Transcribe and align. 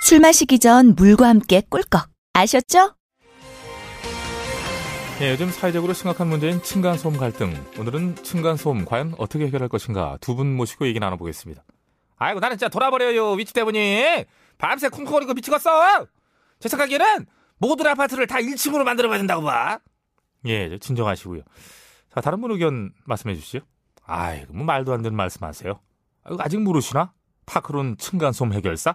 술 0.00 0.20
마시기 0.20 0.58
전 0.58 0.94
물과 0.94 1.28
함께 1.28 1.62
꿀꺽. 1.68 2.08
아셨죠? 2.32 2.94
예, 5.22 5.30
요즘 5.32 5.50
사회적으로 5.50 5.94
심각한 5.94 6.28
문제인 6.28 6.62
층간소음 6.62 7.16
갈등. 7.16 7.54
오늘은 7.78 8.16
층간소음 8.16 8.84
과연 8.84 9.14
어떻게 9.18 9.46
해결할 9.46 9.68
것인가 9.68 10.18
두 10.20 10.34
분 10.36 10.54
모시고 10.54 10.86
얘기 10.86 11.00
나눠보겠습니다. 11.00 11.64
아이고 12.18 12.40
나는 12.40 12.56
진짜 12.56 12.68
돌아버려요 12.68 13.32
위치 13.32 13.52
때문에 13.54 14.26
밤새 14.58 14.88
쿵쿵거리고 14.90 15.32
미치겠어. 15.34 16.06
제 16.60 16.68
생각에는 16.68 17.26
모든 17.58 17.86
아파트를 17.86 18.26
다 18.26 18.36
1층으로 18.36 18.84
만들어봐야 18.84 19.18
된다고 19.18 19.42
봐. 19.42 19.78
예, 20.46 20.78
진정하시고요. 20.78 21.42
자 22.14 22.20
다른 22.20 22.40
분 22.42 22.50
의견 22.50 22.92
말씀해 23.06 23.34
주시죠. 23.34 23.60
아이고 24.04 24.52
뭐 24.52 24.64
말도 24.64 24.92
안 24.92 25.02
되는 25.02 25.16
말씀하세요. 25.16 25.80
아직 26.38 26.60
모르시나? 26.60 27.12
파크론 27.46 27.96
층간소음 27.96 28.52
해결사? 28.52 28.94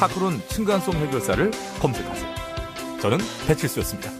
파크론 0.00 0.40
층간소음 0.48 0.96
해결사를 0.96 1.50
검색하세요. 1.78 2.34
저는 3.02 3.18
배칠수였습니다. 3.46 4.10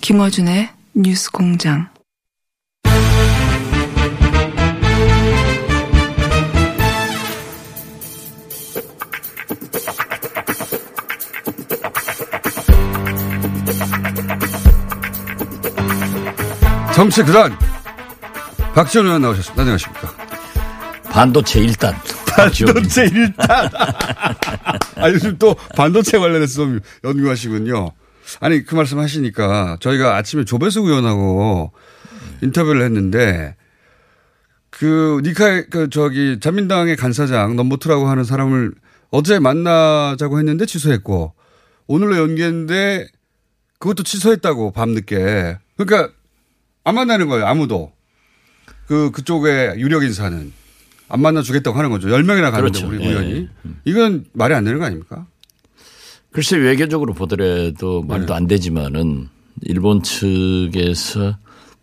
김어준의 0.00 0.68
뉴스 0.94 1.30
공장. 1.32 1.88
정치 17.00 17.22
그단 17.22 17.56
박지원 18.74 19.06
의원 19.06 19.22
나오셨습니다. 19.22 19.62
안녕하십니까. 19.62 20.14
반도체 21.04 21.60
일단. 21.60 21.94
반도체 22.26 23.04
일단. 23.06 23.70
아, 24.96 25.08
요즘 25.08 25.38
또 25.38 25.56
반도체 25.74 26.18
관련해서 26.18 26.56
좀 26.56 26.80
연구하시군요. 27.02 27.92
아니, 28.40 28.66
그 28.66 28.74
말씀 28.74 28.98
하시니까 28.98 29.78
저희가 29.80 30.16
아침에 30.16 30.44
조배숙 30.44 30.84
의원하고 30.84 31.72
인터뷰를 32.42 32.82
했는데 32.82 33.56
그 34.68 35.22
니카이, 35.24 35.70
그 35.70 35.88
저기 35.88 36.38
자민당의 36.38 36.96
간사장 36.96 37.56
넘보트라고 37.56 38.08
하는 38.08 38.24
사람을 38.24 38.74
어제 39.10 39.38
만나자고 39.38 40.38
했는데 40.38 40.66
취소했고 40.66 41.32
오늘로 41.86 42.18
연기했는데 42.18 43.08
그것도 43.78 44.02
취소했다고 44.02 44.72
밤늦게. 44.72 45.56
그러니까 45.78 46.19
안 46.84 46.94
만나는 46.94 47.28
거예요. 47.28 47.46
아무도. 47.46 47.92
그, 48.86 49.10
그쪽에 49.10 49.74
유력 49.76 50.02
인사는. 50.02 50.52
안 51.08 51.20
만나주겠다고 51.20 51.76
하는 51.76 51.90
거죠. 51.90 52.08
10명이나 52.08 52.50
가는데 52.52 52.60
그렇죠. 52.60 52.86
우리 52.88 53.04
예. 53.04 53.08
의원이. 53.08 53.48
이건 53.84 54.24
말이 54.32 54.54
안 54.54 54.64
되는 54.64 54.78
거 54.78 54.84
아닙니까? 54.84 55.26
글쎄 56.30 56.56
외교적으로 56.56 57.12
보더라도 57.12 58.02
말도 58.02 58.26
네. 58.26 58.32
안 58.34 58.46
되지만은 58.46 59.28
일본 59.62 60.02
측에서 60.02 61.36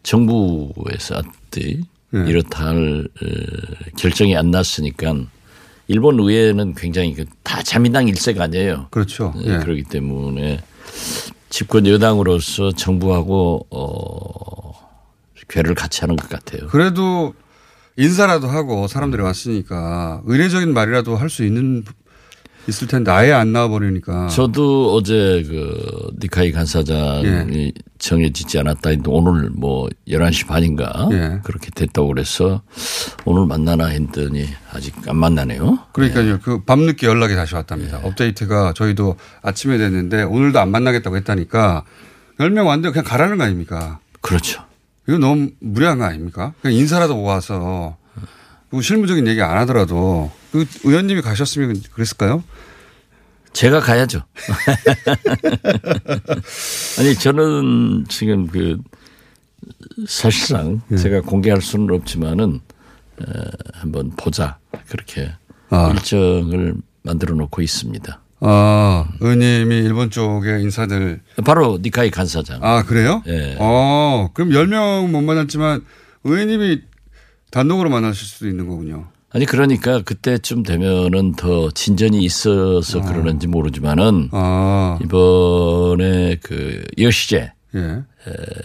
정부에서 0.03 1.15
아뜨 1.15 1.81
네. 2.11 2.29
이렇다 2.29 2.67
할 2.67 3.05
어, 3.21 3.27
결정이 3.97 4.37
안 4.37 4.51
났으니까 4.51 5.13
일본 5.89 6.19
의회는 6.19 6.75
굉장히 6.75 7.13
그다 7.13 7.61
자민당 7.63 8.07
일색 8.07 8.39
아니에요. 8.39 8.87
그렇죠. 8.91 9.33
예, 9.43 9.55
예. 9.55 9.57
그렇기 9.57 9.83
때문에 9.83 10.61
집권 11.49 11.85
여당으로서 11.85 12.71
정부하고 12.71 13.67
어 13.69 14.86
괴를 15.49 15.75
같이 15.75 16.01
하는 16.01 16.15
것 16.15 16.29
같아요. 16.29 16.67
그래도 16.67 17.33
인사라도 17.95 18.47
하고 18.47 18.87
사람들이 18.87 19.21
왔으니까 19.23 20.21
의례적인 20.25 20.73
말이라도 20.73 21.15
할 21.15 21.29
수 21.29 21.43
있는 21.43 21.83
있을 22.69 22.85
텐데 22.85 23.11
아예 23.11 23.31
안 23.31 23.53
나와버리니까. 23.53 24.27
저도 24.27 24.93
어제 24.93 25.41
그 25.47 26.11
니카이 26.21 26.51
간사장이 26.51 27.71
정해지지 27.97 28.59
않았다 28.59 28.89
했는데 28.89 29.09
오늘 29.09 29.49
뭐 29.51 29.87
11시 30.09 30.47
반인가 30.47 31.07
예. 31.13 31.39
그렇게 31.45 31.69
됐다고 31.73 32.09
그래서 32.09 32.61
오늘 33.23 33.45
만나나 33.45 33.85
했더니 33.85 34.49
아직 34.73 34.93
안 35.07 35.15
만나네요. 35.15 35.79
그러니까요. 35.93 36.39
그 36.41 36.65
밤늦게 36.65 37.07
연락이 37.07 37.35
다시 37.35 37.55
왔답니다. 37.55 38.01
업데이트가 38.03 38.73
저희도 38.73 39.15
아침에 39.41 39.77
됐는데 39.77 40.23
오늘도 40.23 40.59
안 40.59 40.69
만나겠다고 40.69 41.15
했다니까 41.15 41.85
10명 42.37 42.65
왔는데 42.67 42.89
그냥 42.89 43.05
가라는 43.05 43.37
거 43.37 43.45
아닙니까? 43.45 43.99
그렇죠. 44.19 44.66
이거 45.07 45.18
너무 45.18 45.50
무례한 45.59 46.00
거 46.00 46.06
아닙니까? 46.06 46.53
그냥 46.62 46.78
인사라도 46.78 47.22
와서 47.22 47.97
그 48.69 48.81
실무적인 48.81 49.28
얘기 49.28 49.41
안 49.41 49.57
하더라도 49.59 50.31
그 50.51 50.66
의원님이 50.84 51.22
가셨으면 51.22 51.81
그랬을까요? 51.94 52.44
제가 53.53 53.79
가야죠. 53.79 54.23
아니 57.00 57.16
저는 57.16 58.06
지금 58.09 58.47
그 58.47 58.78
사실상 60.07 60.81
예. 60.91 60.97
제가 60.97 61.22
공개할 61.22 61.62
수는 61.62 61.95
없지만은 61.95 62.59
어, 63.19 63.24
한번 63.74 64.12
보자 64.12 64.59
그렇게 64.89 65.31
아. 65.69 65.91
일정을 65.94 66.75
만들어 67.01 67.34
놓고 67.35 67.62
있습니다. 67.62 68.22
아, 68.39 69.07
의원님이 69.19 69.75
일본 69.77 70.09
쪽의 70.09 70.61
인사들. 70.63 71.21
바로 71.43 71.79
니카이 71.81 72.11
간사장. 72.11 72.59
아, 72.61 72.83
그래요? 72.83 73.23
예. 73.27 73.55
어, 73.59 74.29
그럼 74.33 74.51
10명 74.51 75.09
못 75.09 75.21
만났지만 75.21 75.83
의원님이 76.23 76.81
단독으로 77.51 77.89
만나실 77.89 78.27
수도 78.27 78.47
있는 78.47 78.67
거군요. 78.67 79.07
아니 79.31 79.45
그러니까 79.45 80.01
그때쯤 80.01 80.63
되면은 80.63 81.33
더 81.33 81.69
진전이 81.71 82.23
있어서 82.23 83.01
그러는지 83.01 83.47
모르지만은 83.47 84.29
아, 84.31 84.97
이번에 85.03 86.38
그 86.41 86.83
여시제 86.97 87.51
예, 87.75 87.79
에, 87.79 88.03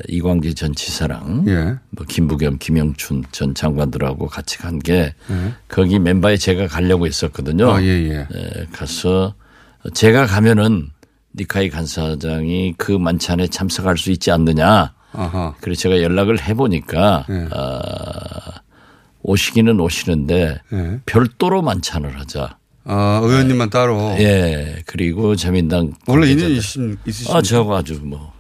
이광재 0.08 0.54
전 0.54 0.72
지사랑 0.74 1.44
예. 1.48 1.74
뭐 1.90 2.06
김부겸, 2.08 2.58
김영춘 2.58 3.24
전 3.32 3.54
장관들하고 3.54 4.28
같이 4.28 4.58
간게 4.58 5.14
예. 5.30 5.54
거기 5.66 5.98
멤버에 5.98 6.36
제가 6.36 6.68
가려고 6.68 7.06
했었거든요. 7.06 7.70
아, 7.70 7.82
예, 7.82 7.88
예. 7.88 8.18
에, 8.20 8.66
가서 8.72 9.34
제가 9.94 10.26
가면은 10.26 10.90
니카이 11.34 11.70
간사장이 11.70 12.74
그 12.76 12.92
만찬에 12.92 13.48
참석할 13.48 13.96
수 13.98 14.10
있지 14.10 14.30
않느냐. 14.30 14.92
아하. 15.12 15.54
그래서 15.60 15.82
제가 15.82 16.02
연락을 16.02 16.40
해보니까 16.42 17.26
예. 17.28 17.48
아, 17.52 18.60
오시기는 19.22 19.78
오시는데 19.80 20.58
예. 20.72 21.00
별도로 21.06 21.62
만찬을 21.62 22.18
하자. 22.20 22.56
아, 22.84 23.20
의원님만 23.22 23.70
따로. 23.70 23.98
예. 24.18 24.82
그리고 24.86 25.36
자민당 25.36 25.92
원래 26.06 26.26
관계자들. 26.26 26.42
인연 26.46 26.50
있으신, 26.58 26.98
있으신. 27.06 27.34
아, 27.34 27.42
저하고 27.42 27.74
아주 27.76 28.00
뭐 28.02 28.32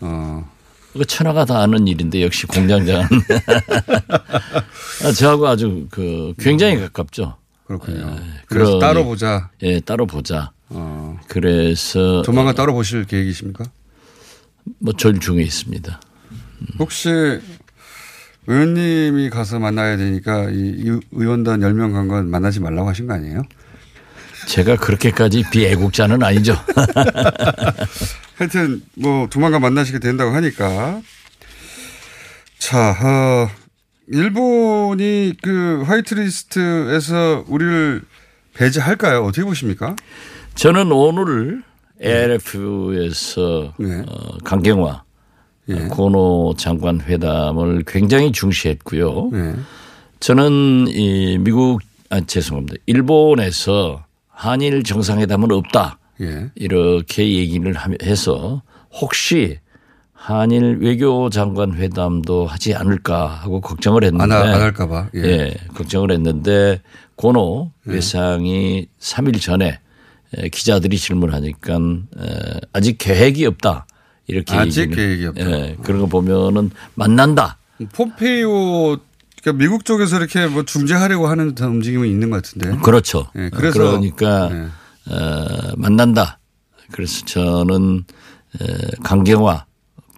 어. 0.00 0.44
그거 0.92 1.04
천하가 1.04 1.44
다 1.44 1.60
아는 1.60 1.86
일인데 1.86 2.22
역시 2.22 2.46
공장장은 2.46 3.06
아, 5.04 5.12
저하고 5.12 5.46
아주 5.46 5.86
그 5.90 6.32
굉장히 6.38 6.78
가깝죠. 6.80 7.36
그렇군요. 7.66 8.16
그래서 8.46 8.76
그러니- 8.76 8.80
따로 8.80 9.04
보자. 9.04 9.50
예, 9.62 9.80
따로 9.80 10.06
보자. 10.06 10.52
어. 10.68 11.18
그래서 11.28 12.22
조만간 12.22 12.54
따로 12.54 12.72
보실 12.74 13.04
계획이십니까? 13.04 13.64
뭐 14.80 14.92
절중에 14.94 15.42
있습니다. 15.42 16.00
혹시 16.78 17.08
의원님이 18.48 19.30
가서 19.30 19.58
만나야 19.58 19.96
되니까 19.96 20.48
이 20.50 20.82
의- 20.88 21.00
의원단 21.12 21.60
10명 21.60 21.92
간 21.92 22.08
건 22.08 22.30
만나지 22.30 22.60
말라고 22.60 22.88
하신 22.88 23.06
거 23.06 23.14
아니에요? 23.14 23.42
제가 24.48 24.76
그렇게까지 24.76 25.44
비애국자는 25.50 26.22
아니죠. 26.22 26.54
하여튼 28.36 28.82
뭐 28.94 29.28
조만간 29.30 29.60
만나시게 29.60 29.98
된다고 29.98 30.32
하니까 30.32 31.00
자, 32.58 32.90
어, 33.02 33.50
일본이 34.08 35.34
그 35.42 35.82
화이트리스트에서 35.84 37.44
우리를 37.48 38.02
배제할까요? 38.54 39.24
어떻게 39.24 39.44
보십니까? 39.44 39.94
저는 40.56 40.90
오늘 40.92 41.62
ALF에서 42.02 43.72
네. 43.78 44.02
어, 44.08 44.38
강경화 44.44 45.02
예. 45.68 45.74
고노 45.88 46.54
장관 46.56 47.00
회담을 47.00 47.82
굉장히 47.86 48.32
중시했고요. 48.32 49.30
네. 49.32 49.54
저는 50.20 50.86
이 50.88 51.38
미국 51.38 51.80
아 52.10 52.20
죄송합니다. 52.20 52.76
일본에서 52.86 54.04
한일 54.28 54.82
정상회담은 54.84 55.50
없다. 55.52 55.98
예. 56.20 56.50
이렇게 56.54 57.34
얘기를 57.34 57.74
해서 58.02 58.62
혹시 58.92 59.58
한일 60.12 60.78
외교 60.80 61.28
장관 61.30 61.74
회담도 61.74 62.46
하지 62.46 62.74
않을까 62.74 63.26
하고 63.26 63.60
걱정을 63.60 64.04
했는데 64.04 64.24
안, 64.24 64.30
하- 64.32 64.54
안 64.54 64.60
할까봐. 64.62 65.08
예. 65.16 65.20
예, 65.22 65.54
걱정을 65.74 66.10
했는데 66.12 66.80
고노 67.16 67.72
외상이 67.84 68.86
3일 69.00 69.40
전에 69.40 69.66
에, 69.68 69.78
기자들이 70.52 70.96
질문하니까 70.98 71.74
에, 71.76 72.60
아직 72.72 72.96
계획이 72.98 73.46
없다. 73.46 73.86
이렇게 74.26 74.54
아직 74.56 74.90
얘기를- 74.90 74.94
계획이 74.96 75.26
없다. 75.26 75.50
예, 75.50 75.76
그런 75.82 76.00
거 76.00 76.06
보면은 76.06 76.70
만난다. 76.94 77.58
폼페이오 77.92 78.96
그러니까 79.42 79.52
미국 79.64 79.84
쪽에서 79.84 80.16
이렇게 80.16 80.46
뭐 80.46 80.64
중재하려고 80.64 81.28
하는 81.28 81.54
듯한 81.54 81.70
움직임은 81.70 82.08
있는 82.08 82.30
것 82.30 82.42
같은데. 82.42 82.76
그렇죠. 82.82 83.28
예, 83.36 83.50
그래서- 83.50 83.78
그러니까 83.78 84.48
네. 84.48 84.66
어, 85.14 85.72
만난다. 85.76 86.40
그래서 86.90 87.24
저는 87.26 88.04
에, 88.60 88.66
강경화 89.04 89.66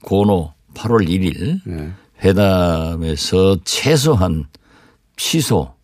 고노 0.03 0.55
8월 0.75 1.07
1일 1.09 1.61
네. 1.67 1.93
회담에서 2.25 3.59
최소한 3.65 4.45
취소, 5.17 5.75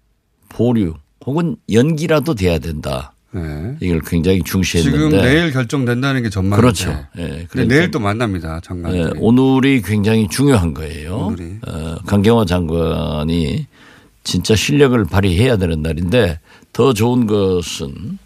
보류 0.49 0.95
혹은 1.27 1.57
연기라도 1.73 2.35
돼야 2.35 2.59
된다. 2.59 3.13
네. 3.35 3.77
이걸 3.81 4.01
굉장히 4.01 4.43
중시했는데 4.43 4.97
지금 4.97 5.11
내일 5.23 5.53
결정된다는 5.53 6.23
게 6.23 6.31
전망인데. 6.31 6.57
그렇죠. 6.57 6.91
예, 7.19 7.23
근데 7.23 7.47
그러니까 7.51 7.75
내일 7.75 7.91
또 7.91 7.99
만납니다. 7.99 8.61
장관. 8.63 8.95
예, 8.95 9.11
오늘이 9.17 9.83
굉장히 9.83 10.29
중요한 10.29 10.73
거예요. 10.73 11.17
오늘이. 11.17 11.57
어, 11.67 11.97
강경화 12.07 12.45
장관이 12.45 13.67
진짜 14.23 14.55
실력을 14.55 15.05
발휘해야 15.05 15.57
되는 15.57 15.83
날인데 15.83 16.39
더 16.73 16.93
좋은 16.93 17.27
것은 17.27 18.19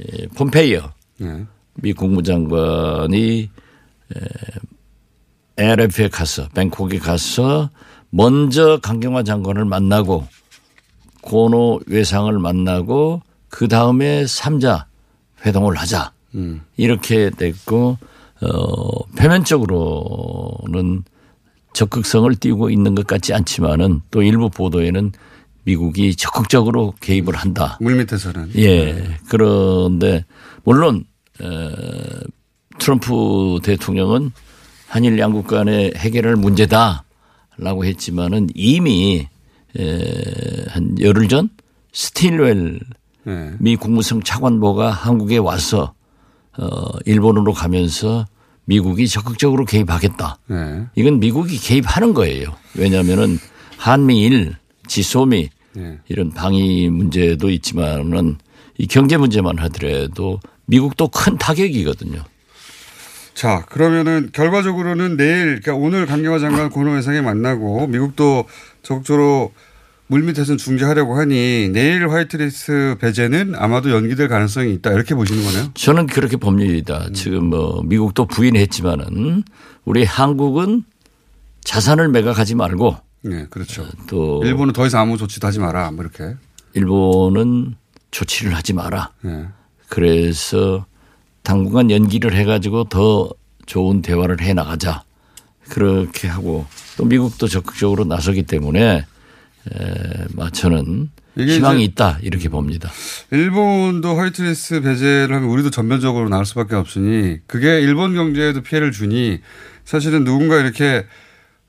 예, 0.00 0.26
폼페이어 0.34 0.92
네. 1.18 1.44
미 1.74 1.92
국무장관이 1.92 3.48
ARF에 5.58 6.08
가서 6.08 6.48
뱅콕에 6.48 6.98
가서 6.98 7.70
먼저 8.10 8.78
강경화 8.82 9.22
장관을 9.22 9.64
만나고 9.64 10.26
고노 11.20 11.80
외상을 11.86 12.36
만나고 12.38 13.22
그 13.48 13.68
다음에 13.68 14.26
삼자 14.26 14.86
회동을 15.44 15.76
하자 15.76 16.12
음. 16.34 16.62
이렇게 16.76 17.30
됐고 17.30 17.98
어 18.40 19.04
표면적으로는 19.16 21.04
적극성을 21.72 22.34
띄우고 22.36 22.70
있는 22.70 22.94
것 22.94 23.06
같지 23.06 23.34
않지만은 23.34 24.00
또 24.10 24.22
일부 24.22 24.50
보도에는 24.50 25.12
미국이 25.64 26.16
적극적으로 26.16 26.94
개입을 27.00 27.36
한다. 27.36 27.76
물밑에서는. 27.80 28.52
예. 28.56 29.16
그런데 29.28 30.24
물론 30.64 31.04
어, 31.40 31.70
트럼프 32.78 33.60
대통령은 33.62 34.32
한일 34.86 35.18
양국 35.18 35.46
간의 35.46 35.92
해결할 35.96 36.36
문제다라고 36.36 37.84
했지만은 37.84 38.48
이미 38.54 39.28
에, 39.78 40.64
한 40.68 40.96
열흘 41.00 41.28
전 41.28 41.50
스틸웰 41.92 42.80
네. 43.28 43.52
미 43.58 43.76
국무성 43.76 44.22
차관보가 44.22 44.90
한국에 44.90 45.36
와서 45.36 45.92
어, 46.56 46.66
일본으로 47.04 47.52
가면서 47.52 48.26
미국이 48.64 49.06
적극적으로 49.06 49.66
개입하겠다. 49.66 50.38
네. 50.46 50.86
이건 50.94 51.20
미국이 51.20 51.58
개입하는 51.58 52.14
거예요. 52.14 52.56
왜냐하면은 52.74 53.38
한미일 53.76 54.56
지소미 54.86 55.50
네. 55.74 55.98
이런 56.08 56.32
방위 56.32 56.88
문제도 56.88 57.50
있지만은 57.50 58.38
이 58.78 58.86
경제 58.86 59.18
문제만 59.18 59.58
하더라도 59.58 60.40
미국도 60.64 61.08
큰 61.08 61.36
타격이거든요. 61.36 62.22
자, 63.34 63.64
그러면은 63.68 64.30
결과적으로는 64.32 65.16
내일, 65.16 65.60
그러니까 65.60 65.74
오늘 65.74 66.06
강경화 66.06 66.38
장관 66.38 66.70
고노 66.70 66.96
회상에 66.96 67.20
만나고 67.20 67.86
미국도 67.88 68.46
적극적으로 68.82 69.52
물밑에서 70.08 70.56
중재하려고 70.56 71.16
하니 71.16 71.68
내일 71.72 72.08
화이트리스트 72.10 72.96
배제는 72.98 73.54
아마도 73.56 73.90
연기될 73.90 74.28
가능성이 74.28 74.72
있다. 74.74 74.92
이렇게 74.92 75.14
보시는 75.14 75.44
거네요. 75.44 75.70
저는 75.74 76.06
그렇게 76.06 76.36
봅니다. 76.36 77.08
지금 77.12 77.44
뭐 77.50 77.82
미국도 77.82 78.26
부인했지만은 78.26 79.44
우리 79.84 80.04
한국은 80.04 80.82
자산을 81.62 82.08
매각하지 82.08 82.54
말고 82.54 82.96
네, 83.22 83.46
그렇죠. 83.50 83.86
또 84.06 84.42
일본은 84.44 84.72
더 84.72 84.86
이상 84.86 85.02
아무 85.02 85.18
조치도 85.18 85.46
하지 85.46 85.58
마라. 85.58 85.90
뭐 85.90 86.04
이렇게. 86.04 86.36
일본은 86.72 87.74
조치를 88.10 88.54
하지 88.54 88.72
마라. 88.72 89.10
네. 89.20 89.46
그래서 89.88 90.86
당분간 91.42 91.90
연기를 91.90 92.34
해 92.34 92.44
가지고 92.44 92.84
더 92.84 93.28
좋은 93.66 94.00
대화를 94.00 94.40
해 94.40 94.54
나가자. 94.54 95.02
그렇게 95.68 96.28
하고 96.28 96.64
또 96.96 97.04
미국도 97.04 97.46
적극적으로 97.48 98.04
나서기 98.04 98.44
때문에 98.44 99.04
이게 101.36 101.56
희망이 101.56 101.84
있다 101.84 102.18
이렇게 102.22 102.48
봅니다. 102.48 102.90
일본도 103.30 104.16
화이트리스트 104.16 104.80
배제를 104.80 105.34
하면 105.36 105.48
우리도 105.48 105.70
전면적으로 105.70 106.28
나올 106.28 106.44
수밖에 106.44 106.74
없으니 106.74 107.38
그게 107.46 107.80
일본 107.80 108.14
경제에도 108.14 108.62
피해를 108.62 108.90
주니 108.90 109.40
사실은 109.84 110.24
누군가 110.24 110.58
이렇게 110.58 111.06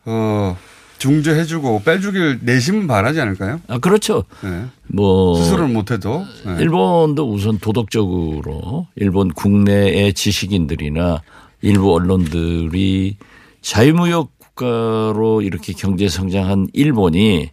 어 0.05 0.57
중재해주고 0.97 1.83
빼주길 1.83 2.39
내심은 2.41 2.87
바라지 2.87 3.21
않을까요? 3.21 3.61
아 3.67 3.77
그렇죠. 3.77 4.25
네. 4.43 4.65
뭐 4.87 5.35
스스로는 5.35 5.73
못해도 5.73 6.25
네. 6.45 6.57
일본도 6.59 7.31
우선 7.31 7.59
도덕적으로 7.59 8.87
일본 8.95 9.31
국내의 9.31 10.13
지식인들이나 10.13 11.21
일부 11.61 11.93
언론들이 11.93 13.17
자유무역 13.61 14.39
국가로 14.39 15.41
이렇게 15.41 15.73
경제 15.73 16.09
성장한 16.09 16.67
일본이 16.73 17.51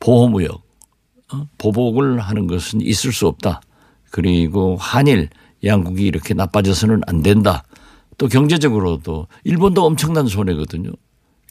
보호무역 0.00 0.62
어? 1.32 1.48
보복을 1.58 2.20
하는 2.20 2.46
것은 2.46 2.80
있을 2.80 3.12
수 3.12 3.26
없다. 3.26 3.60
그리고 4.10 4.76
한일 4.78 5.28
양국이 5.64 6.06
이렇게 6.06 6.34
나빠져서는 6.34 7.02
안 7.06 7.22
된다. 7.22 7.64
또 8.18 8.28
경제적으로도 8.28 9.26
일본도 9.44 9.84
엄청난 9.84 10.26
손해거든요. 10.26 10.90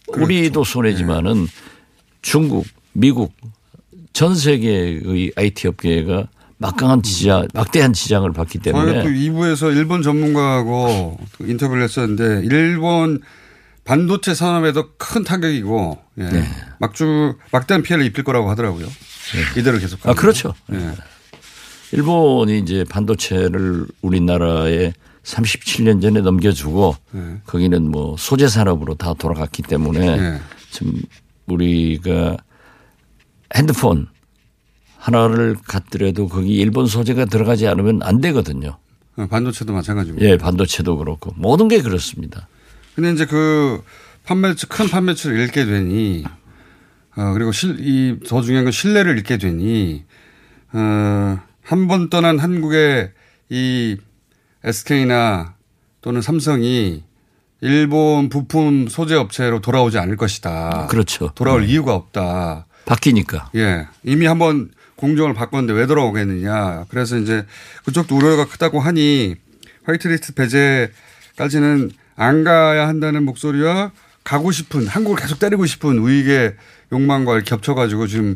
우리도 0.07 0.63
손해지만은 0.63 1.47
중국, 2.21 2.65
미국 2.93 3.33
전 4.13 4.35
세계의 4.35 5.31
IT 5.35 5.67
업계가 5.67 6.27
막강한 6.57 7.03
지장, 7.03 7.47
막대한 7.53 7.91
지장을 7.93 8.31
받기 8.31 8.59
저희가 8.59 8.81
또 8.81 8.85
때문에 8.85 9.03
2부에서 9.03 9.75
일본 9.75 10.01
전문가하고 10.01 11.19
또 11.37 11.45
인터뷰를 11.45 11.83
했었는데 11.83 12.41
일본 12.45 13.21
반도체 13.85 14.33
산업에도 14.33 14.89
큰 14.97 15.23
타격이고 15.23 15.99
예. 16.17 16.23
네. 16.23 16.43
막주 16.79 17.37
막대한 17.51 17.83
피해를 17.83 18.03
입힐 18.05 18.23
거라고 18.23 18.49
하더라고요. 18.49 18.87
이대로 19.57 19.77
계속. 19.77 20.05
아 20.07 20.13
그렇죠. 20.13 20.53
네. 20.67 20.91
일본이 21.91 22.59
이제 22.59 22.83
반도체를 22.89 23.85
우리나라에 24.01 24.91
37년 25.23 26.01
전에 26.01 26.21
넘겨주고 26.21 26.95
네. 27.11 27.37
거기는 27.45 27.89
뭐 27.89 28.15
소재 28.17 28.47
산업으로 28.47 28.95
다 28.95 29.13
돌아갔기 29.13 29.61
때문에 29.63 30.17
네. 30.17 30.41
지금 30.71 31.01
우리가 31.45 32.37
핸드폰 33.55 34.07
하나를 34.97 35.57
갖더라도 35.63 36.27
거기 36.27 36.55
일본 36.55 36.87
소재가 36.87 37.25
들어가지 37.25 37.67
않으면 37.67 38.01
안 38.01 38.19
되거든요. 38.19 38.79
어, 39.17 39.27
반도체도 39.27 39.71
마찬가지고. 39.71 40.19
예, 40.21 40.37
반도체도 40.37 40.97
그렇고 40.97 41.33
모든 41.35 41.67
게 41.67 41.81
그렇습니다. 41.81 42.47
근데 42.95 43.11
이제 43.11 43.25
그 43.25 43.83
판매출 44.25 44.69
큰 44.69 44.87
판매출을 44.87 45.37
잃게 45.37 45.65
되니 45.65 46.23
어, 47.17 47.31
그리고 47.33 47.51
실, 47.51 47.77
이, 47.79 48.19
더 48.27 48.41
중요한 48.41 48.65
건 48.65 48.71
신뢰를 48.71 49.15
잃게 49.17 49.37
되니, 49.37 50.03
어, 50.73 51.39
한 51.61 51.87
번 51.87 52.09
떠난 52.09 52.39
한국의 52.39 53.11
이 53.49 53.97
SK나 54.63 55.55
또는 56.01 56.21
삼성이 56.21 57.03
일본 57.61 58.29
부품 58.29 58.87
소재 58.89 59.15
업체로 59.15 59.61
돌아오지 59.61 59.97
않을 59.97 60.17
것이다. 60.17 60.87
그렇죠. 60.89 61.31
돌아올 61.35 61.61
네. 61.65 61.67
이유가 61.71 61.95
없다. 61.95 62.67
바뀌니까. 62.85 63.49
예. 63.55 63.87
이미 64.03 64.25
한번 64.27 64.71
공정을 64.97 65.33
바꿨는데 65.33 65.73
왜 65.73 65.87
돌아오겠느냐. 65.87 66.85
그래서 66.89 67.17
이제 67.17 67.45
그쪽도 67.85 68.15
우려가 68.15 68.45
크다고 68.45 68.79
하니 68.79 69.35
화이트리스트 69.85 70.33
배제까지는 70.35 71.91
안 72.15 72.43
가야 72.43 72.87
한다는 72.87 73.23
목소리와 73.23 73.91
가고 74.23 74.51
싶은 74.51 74.87
한국을 74.87 75.21
계속 75.21 75.39
때리고 75.39 75.65
싶은 75.65 75.99
우익의 75.99 76.55
욕망과 76.91 77.41
겹쳐가지고 77.41 78.07
지금 78.07 78.35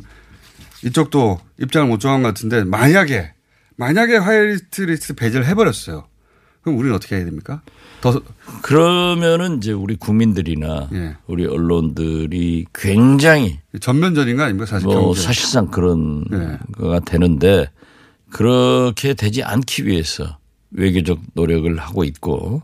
이쪽도 0.84 1.40
입장을 1.62 1.88
못 1.88 2.00
정한 2.00 2.22
것 2.22 2.30
같은데 2.30 2.64
만약에 2.64 3.34
만약에 3.76 4.18
화이트 4.18 4.82
리스트 4.84 5.16
배제를 5.16 5.48
해버렸어요. 5.48 6.06
그럼 6.62 6.78
우리는 6.78 6.96
어떻게 6.96 7.16
해야 7.16 7.26
됩니까? 7.26 7.62
더 8.02 8.22
그러면은 8.62 9.58
이제 9.58 9.72
우리 9.72 9.96
국민들이나 9.96 10.90
예. 10.94 11.16
우리 11.28 11.46
언론들이 11.46 12.66
굉장히 12.74 13.60
전면전인가 13.80 14.46
아닙니까 14.46 14.66
사실 14.66 14.86
뭐 14.86 15.06
경제. 15.08 15.22
사실상 15.22 15.68
그런 15.68 16.26
네. 16.30 16.58
거가 16.74 17.00
되는데 17.00 17.70
그렇게 18.30 19.14
되지 19.14 19.44
않기 19.44 19.86
위해서 19.86 20.38
외교적 20.72 21.20
노력을 21.34 21.78
하고 21.78 22.04
있고 22.04 22.62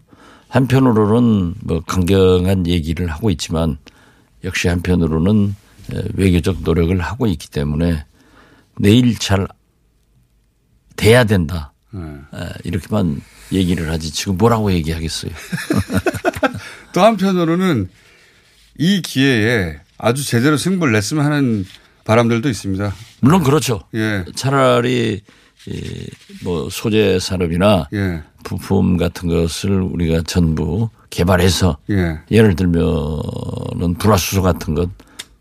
한편으로는 0.50 1.56
뭐 1.62 1.82
강경한 1.82 2.68
얘기를 2.68 3.08
하고 3.08 3.30
있지만 3.30 3.78
역시 4.44 4.68
한편으로는 4.68 5.56
에, 5.94 6.04
외교적 6.14 6.62
노력을 6.64 6.98
하고 7.00 7.28
있기 7.28 7.50
때문에 7.50 8.06
내일 8.80 9.18
잘 9.18 9.48
돼야 10.96 11.24
된다. 11.24 11.74
네. 11.92 12.00
에, 12.02 12.50
이렇게만 12.64 13.22
얘기를 13.52 13.92
하지 13.92 14.12
지금 14.12 14.38
뭐라고 14.38 14.72
얘기하겠어요. 14.72 15.32
또 16.94 17.02
한편으로는 17.02 17.90
이 18.78 19.02
기회에 19.02 19.80
아주 19.98 20.26
제대로 20.26 20.58
승부를 20.58 20.94
냈으면 20.94 21.26
하는 21.26 21.66
바람들도 22.04 22.50
있습니다. 22.50 22.94
물론 23.22 23.44
그렇죠. 23.44 23.82
예. 23.96 24.26
차라리 24.36 25.22
이뭐 26.42 26.70
소재 26.70 27.20
산업이나 27.20 27.88
예. 27.94 28.22
부품 28.46 28.96
같은 28.96 29.28
것을 29.28 29.82
우리가 29.82 30.22
전부 30.26 30.90
개발해서 31.10 31.78
예. 31.90 32.20
예를 32.32 32.56
들면은 32.56 33.96
불화수소 33.98 34.42
같은 34.42 34.76
것 34.76 34.90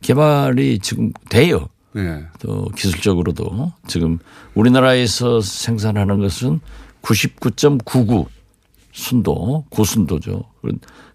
개발이 0.01 0.81
지금 0.81 1.13
돼요. 1.29 1.69
예. 1.97 2.25
또 2.41 2.65
기술적으로도 2.75 3.73
지금 3.87 4.19
우리나라에서 4.55 5.41
생산하는 5.41 6.19
것은 6.19 6.61
99.99 7.03 8.27
순도 8.93 9.67
고순도죠. 9.69 10.45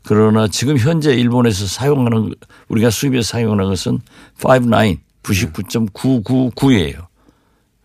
그러나 0.04 0.48
지금 0.48 0.78
현재 0.78 1.14
일본에서 1.14 1.66
사용하는 1.66 2.34
우리가 2.70 2.90
수입에 2.90 3.22
사용하는 3.22 3.66
것은 3.66 4.00
59 4.38 4.98
99.999예요. 5.24 7.08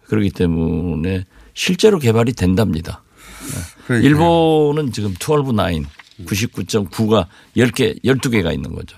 그렇기 0.05 0.31
때문에 0.31 1.25
실제로 1.55 1.99
개발이 1.99 2.33
된답니다. 2.33 3.03
그러니까 3.87 4.09
일본은 4.09 4.93
지금 4.93 5.15
12 5.19 5.53
9 5.53 6.25
99.9가 6.27 7.27
10개 7.57 8.03
12개가 8.05 8.53
있는 8.53 8.75
거죠. 8.75 8.97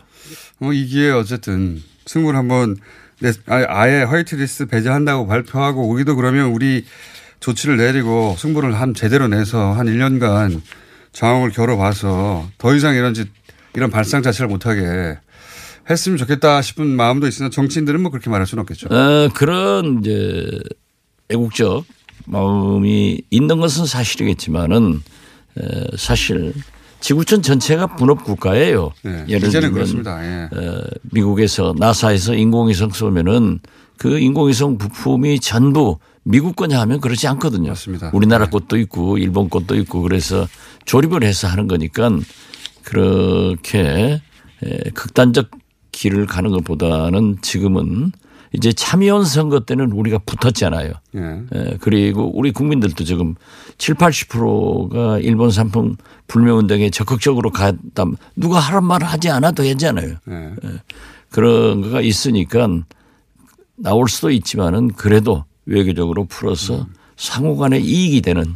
어, 0.61 0.73
이 0.73 0.87
기회에 0.87 1.11
어쨌든 1.11 1.83
승부를 2.07 2.39
한번 2.39 2.77
내, 3.21 3.33
아예, 3.47 4.03
화이트리스트 4.03 4.67
배제한다고 4.67 5.27
발표하고 5.27 5.89
우리도 5.89 6.17
그러면 6.17 6.51
우리 6.51 6.85
조치를 7.41 7.77
내리고 7.79 8.35
승부를 8.39 8.75
한 8.75 8.95
제대로 8.95 9.29
내서 9.29 9.73
한 9.73 9.87
1년간 9.87 10.61
상황을 11.13 11.51
겨뤄봐서 11.51 12.49
더 12.59 12.75
이상 12.75 12.95
이런 12.95 13.15
짓 13.15 13.29
이런 13.75 13.91
발상 13.91 14.23
자체를 14.23 14.49
못하게 14.49 15.19
했으면 15.89 16.19
좋겠다 16.19 16.63
싶은 16.63 16.87
마음도 16.87 17.27
있으나 17.27 17.49
정치인들은 17.49 18.01
뭐 18.01 18.11
그렇게 18.11 18.29
말할 18.31 18.47
수는 18.47 18.63
없겠죠. 18.63 18.89
어, 18.91 19.29
그런 19.35 20.01
이제 20.01 20.51
애국적 21.31 21.85
마음이 22.27 23.23
있는 23.31 23.59
것은 23.59 23.87
사실이겠지만은 23.87 25.01
에, 25.59 25.97
사실 25.97 26.53
지구촌 27.01 27.43
전체가 27.43 27.97
분업 27.97 28.25
국가예요. 28.25 28.91
네, 29.03 29.25
예를 29.29 29.51
들면 29.51 29.73
그렇습니다. 29.73 30.25
예. 30.25 30.49
어, 30.53 30.83
미국에서 31.13 31.75
나사에서 31.79 32.35
인공위성 32.35 32.91
쏘면은 32.91 33.61
그 33.99 34.19
인공위성 34.19 34.79
부품이 34.79 35.41
전부 35.41 35.99
미국 36.25 36.57
거냐 36.57 36.81
하면 36.81 37.01
그렇지 37.01 37.29
않거든요. 37.29 37.69
맞습니다. 37.69 38.11
우리나라 38.13 38.47
네. 38.47 38.51
것도 38.51 38.79
있고 38.79 39.19
일본 39.19 39.49
것도 39.49 39.77
있고 39.77 40.03
그래서 40.03 40.49
조립을 40.85 41.23
해서 41.23 41.47
하는 41.49 41.69
거니까 41.69 42.11
그렇게 42.83 44.21
에, 44.63 44.91
극단적 44.95 45.51
길을 45.93 46.27
가는 46.27 46.51
것보다는 46.51 47.39
지금은 47.43 48.13
이제 48.57 48.73
참여원 48.73 49.25
선거 49.27 49.61
때는 49.61 49.93
우리가 49.93 50.19
붙었잖아요. 50.25 50.93
예. 51.17 51.21
에, 51.53 51.77
그리고 51.81 52.31
우리 52.35 52.53
국민들도 52.53 53.05
지금 53.05 53.35
7, 53.79 53.95
80%가 53.97 55.19
일본 55.19 55.51
상품 55.51 55.97
불매 56.27 56.51
운동에 56.51 56.91
적극적으로 56.91 57.51
갔다 57.51 58.05
누가 58.35 58.59
하란 58.59 58.85
말을 58.85 59.07
하지 59.07 59.29
않아도 59.31 59.63
되잖아요. 59.63 60.17
예. 60.29 60.51
그런 61.31 61.83
거가 61.83 62.01
있으니까 62.01 62.69
나올 63.77 64.09
수도 64.09 64.31
있지만은 64.31 64.89
그래도 64.89 65.45
외교적으로 65.67 66.25
풀어서 66.25 66.87
상호 67.17 67.57
간에 67.57 67.79
이익이 67.79 68.23
되는 68.23 68.55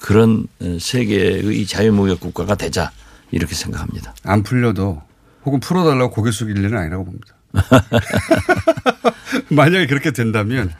그런 0.00 0.48
세계의 0.80 1.66
자유무역 1.66 2.18
국가가 2.20 2.56
되자 2.56 2.90
이렇게 3.30 3.54
생각합니다. 3.54 4.14
안 4.24 4.42
풀려도 4.42 5.00
혹은 5.44 5.60
풀어달라고 5.60 6.10
고개 6.10 6.32
숙일 6.32 6.58
일은 6.58 6.76
아니라고 6.76 7.04
봅니다. 7.04 7.35
만약에 9.50 9.86
그렇게 9.86 10.10
된다면 10.12 10.70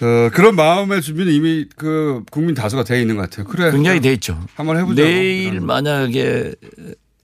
어, 0.00 0.30
그런 0.32 0.56
마음의 0.56 1.02
준비는 1.02 1.32
이미 1.32 1.66
그 1.76 2.22
국민 2.30 2.54
다수가 2.54 2.84
돼 2.84 3.00
있는 3.00 3.16
것 3.16 3.22
같아요. 3.22 3.46
그래. 3.46 3.70
굉장히 3.70 4.00
돼 4.00 4.12
있죠. 4.14 4.38
한번 4.54 4.76
해보자고. 4.76 4.94
내일. 4.94 5.60
만약에 5.60 6.54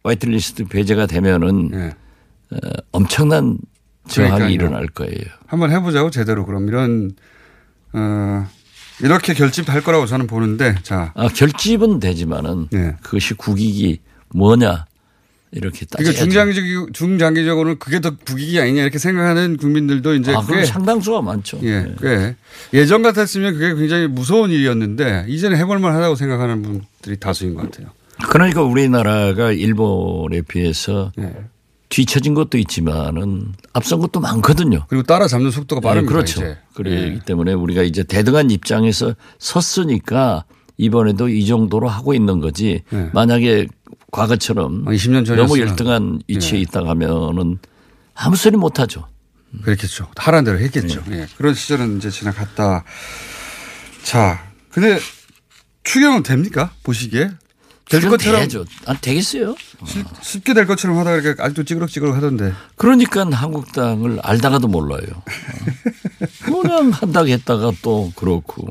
화이트리스트 0.04 0.64
배제가 0.66 1.06
되면은 1.06 1.70
예. 1.74 2.56
어, 2.56 2.58
엄청난 2.92 3.58
저항이. 4.08 4.52
일어날 4.54 4.86
거예요. 4.86 5.24
한번 5.46 5.70
해보자고 5.72 6.10
제대로 6.10 6.46
그럼 6.46 6.68
이런 6.68 7.10
어, 7.92 8.46
이렇게 9.02 9.34
결집할 9.34 9.82
거라고 9.82 10.06
저는 10.06 10.26
보는데 10.26 10.76
자 10.82 11.12
아, 11.16 11.28
결집은 11.28 12.00
되지만은 12.00 12.68
네. 12.70 12.96
그것이 13.02 13.34
국익이 13.34 14.00
뭐냐 14.34 14.86
이렇게 15.52 15.84
이거 15.84 15.96
따져야죠. 15.96 16.18
중장기적 16.18 16.92
중장기적으로는 16.92 17.78
그게 17.78 18.00
더 18.00 18.14
국익이 18.16 18.60
아니냐 18.60 18.82
이렇게 18.82 18.98
생각하는 18.98 19.56
국민들도 19.56 20.14
이제 20.14 20.32
아, 20.32 20.44
꽤 20.48 20.64
상당수가 20.64 21.22
많죠. 21.22 21.58
예, 21.62 21.80
네. 21.80 21.94
꽤 22.00 22.36
예전 22.78 23.02
같았으면 23.02 23.54
그게 23.54 23.74
굉장히 23.74 24.06
무서운 24.06 24.50
일이었는데 24.50 25.26
이제는 25.28 25.56
해볼만 25.56 25.94
하다고 25.94 26.14
생각하는 26.14 26.62
분들이 26.62 27.18
다수인 27.18 27.54
것 27.54 27.62
같아요. 27.62 27.88
그러니까 28.28 28.62
우리나라가 28.62 29.50
일본에 29.50 30.42
비해서 30.42 31.10
예. 31.18 31.34
뒤처진 31.88 32.34
것도 32.34 32.56
있지만은 32.58 33.52
앞선 33.72 33.98
것도 33.98 34.20
많거든요. 34.20 34.84
그리고 34.88 35.02
따라잡는 35.02 35.50
속도가 35.50 35.80
빠릅니다. 35.80 36.10
네, 36.10 36.14
그렇죠. 36.14 36.40
이제. 36.40 36.58
그렇기 36.74 36.96
예. 36.96 37.20
때문에 37.24 37.52
우리가 37.54 37.82
이제 37.82 38.04
대등한 38.04 38.50
입장에서 38.50 39.14
섰으니까 39.38 40.44
이번에도 40.76 41.28
이 41.28 41.44
정도로 41.46 41.88
하고 41.88 42.14
있는 42.14 42.40
거지. 42.40 42.82
네. 42.90 43.10
만약에 43.12 43.66
과거처럼 44.10 44.84
아, 44.86 44.90
20년 44.90 45.24
전이었으면. 45.26 45.46
너무 45.46 45.58
열등한 45.60 46.22
위치에 46.28 46.58
예. 46.58 46.62
있다 46.62 46.82
가면은 46.82 47.58
아무 48.14 48.36
소리 48.36 48.56
못 48.56 48.78
하죠. 48.80 49.06
그렇겠죠. 49.64 50.08
하라는 50.16 50.44
대로 50.44 50.58
했겠죠. 50.60 51.02
네. 51.06 51.20
예. 51.22 51.26
그런 51.36 51.54
시절은 51.54 51.98
이제 51.98 52.10
지나갔다. 52.10 52.84
자, 54.02 54.44
근데 54.70 54.98
추경은 55.84 56.22
됩니까? 56.22 56.70
보시기에? 56.82 57.30
될 57.88 58.02
것처럼 58.02 58.38
돼야죠. 58.38 58.64
아, 58.86 58.94
되겠어요. 59.00 59.56
쉽- 59.84 60.06
쉽게 60.22 60.54
될 60.54 60.66
것처럼 60.66 60.96
하다가 60.98 61.16
이렇게 61.16 61.42
아직도 61.42 61.64
찌그럭찌그럭 61.64 62.14
하던데. 62.14 62.52
그러니까 62.76 63.26
한국당을 63.28 64.20
알다가도 64.22 64.68
몰라요. 64.68 65.00
어. 65.16 65.24
그냥 66.44 66.90
한다고 66.90 67.26
했다가 67.28 67.72
또 67.82 68.12
그렇고. 68.14 68.68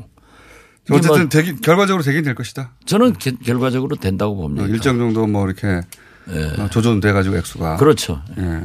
어쨌든 0.96 1.18
뭐 1.20 1.28
되긴, 1.28 1.60
결과적으로 1.60 2.02
되긴 2.02 2.22
될 2.22 2.34
것이다. 2.34 2.72
저는 2.86 3.14
게- 3.14 3.32
결과적으로 3.44 3.96
된다고 3.96 4.32
어, 4.34 4.36
봅니다. 4.42 4.66
일정 4.66 4.98
정도 4.98 5.26
뭐 5.26 5.46
이렇게 5.46 5.80
어, 6.58 6.68
조정돼 6.70 7.12
가지고 7.12 7.36
액수가. 7.38 7.72
네. 7.72 7.76
그렇죠. 7.78 8.22
예. 8.38 8.62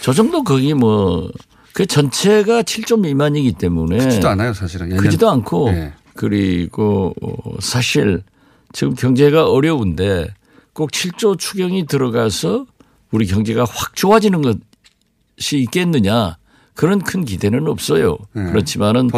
저 0.00 0.12
정도 0.12 0.42
거기 0.44 0.74
뭐 0.74 1.30
그 1.74 1.86
전체가 1.86 2.62
7조 2.62 2.98
미만이기 2.98 3.52
때문에 3.52 3.98
크지도 3.98 4.28
않아요, 4.30 4.52
사실은. 4.52 4.96
크지도 4.96 5.30
않고 5.30 5.68
예. 5.68 5.92
그리고 6.16 7.14
어, 7.22 7.54
사실 7.60 8.24
지금 8.72 8.94
경제가 8.94 9.48
어려운데 9.48 10.26
꼭 10.72 10.90
7조 10.90 11.38
추경이 11.38 11.86
들어가서 11.86 12.66
우리 13.12 13.26
경제가 13.28 13.64
확 13.64 13.94
좋아지는 13.94 14.42
것이 14.42 15.58
있겠느냐 15.60 16.36
그런 16.78 17.00
큰 17.00 17.24
기대는 17.24 17.66
없어요. 17.66 18.18
네. 18.34 18.44
그렇지만은 18.44 19.10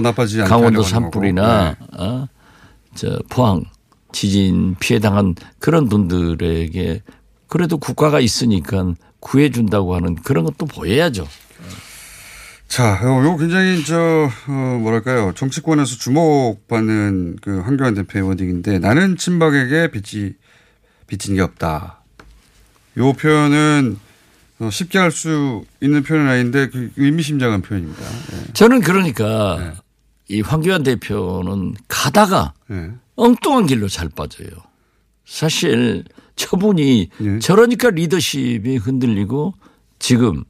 강원도 0.49 0.83
산불이나. 0.83 1.77
어, 1.93 2.27
저 2.95 3.19
포항 3.29 3.67
지진 4.13 4.77
피해 4.81 4.99
당한 4.99 5.35
그런 5.59 5.91
분들에게 5.91 7.03
그래도 7.49 7.77
국가가 7.77 8.19
있으니까 8.19 8.95
구해준다고 9.21 9.95
하는 9.95 10.15
그런 10.15 10.47
것도 10.47 10.65
보여야죠. 10.65 11.29
자, 12.67 12.99
요, 13.05 13.23
요 13.27 13.37
굉장히 13.37 13.85
저, 13.85 14.31
어, 14.49 14.79
뭐랄까요. 14.81 15.35
정치권에서 15.37 15.97
주목받는 15.97 17.41
그 17.43 17.61
황교안 17.61 17.93
대표의 17.93 18.27
워딩인데 18.27 18.79
나는 18.79 19.19
친박에게 19.19 19.91
빚이, 19.91 20.33
빚진 21.07 21.35
게 21.35 21.43
없다. 21.43 22.01
요 22.97 23.13
표현은 23.13 23.99
어, 23.99 24.10
쉽게 24.71 24.99
할 24.99 25.11
수 25.11 25.63
있는 25.81 26.03
표현은 26.03 26.29
아닌데 26.29 26.69
그 26.69 26.91
의미심장한 26.97 27.63
표현입니다. 27.63 28.03
예. 28.03 28.53
저는 28.53 28.81
그러니까 28.83 29.57
네. 29.59 30.37
이 30.37 30.41
황교안 30.43 30.83
대표는 30.83 31.75
가다가 31.89 32.53
예. 32.71 32.91
엉뚱한 33.17 33.67
길로 33.67 33.89
잘 33.89 34.09
빠져요. 34.11 34.49
사실 35.25 36.05
저분이 36.37 37.09
예. 37.23 37.39
저러니까 37.39 37.91
리더십이 37.91 38.77
흔들리고 38.77 39.55
지금 39.99 40.45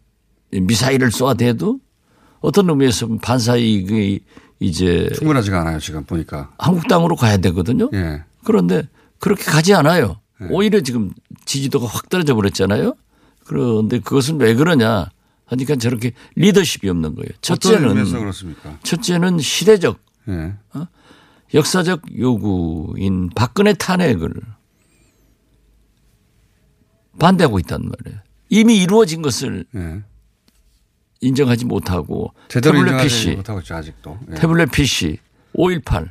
미사일을 0.51 1.13
쏘아대도 1.13 1.79
어떤 2.41 2.69
의미에서 2.71 3.07
반사이익이 3.23 4.21
이제 4.61 5.09
충분하지가 5.15 5.61
않아요, 5.61 5.79
지금 5.79 6.05
보니까. 6.05 6.51
한국당으로 6.59 7.15
가야 7.17 7.37
되거든요. 7.39 7.89
예. 7.95 8.23
그런데 8.45 8.89
그렇게 9.19 9.45
가지 9.45 9.75
않아요. 9.75 10.21
오히려 10.49 10.81
지금 10.81 11.13
지지도가 11.45 11.87
확 11.87 12.09
떨어져 12.09 12.35
버렸잖아요. 12.35 12.95
그런데 13.51 13.99
그것은 13.99 14.39
왜 14.41 14.55
그러냐 14.55 15.11
하니까 15.45 15.75
저렇게 15.75 16.13
리더십이 16.37 16.89
없는 16.89 17.17
거예요. 17.17 17.29
첫째는? 17.41 18.05
첫째는 18.85 19.41
시대적 19.41 19.99
예. 20.29 20.55
역사적 21.53 22.17
요구인 22.17 23.29
박근혜 23.35 23.73
탄핵을 23.73 24.33
반대하고 27.19 27.59
있단 27.59 27.91
말이에요. 27.91 28.23
이미 28.51 28.77
이루어진 28.81 29.21
것을 29.21 29.65
예. 29.75 30.05
인정하지 31.21 31.65
못하고 31.65 32.33
태블릿 32.47 33.03
PC, 33.03 33.35
못하고 33.35 33.59
있죠, 33.59 33.75
아직도. 33.75 34.17
예. 34.31 34.35
태블릿 34.37 34.71
PC, 34.71 35.19
5.18 35.57 36.09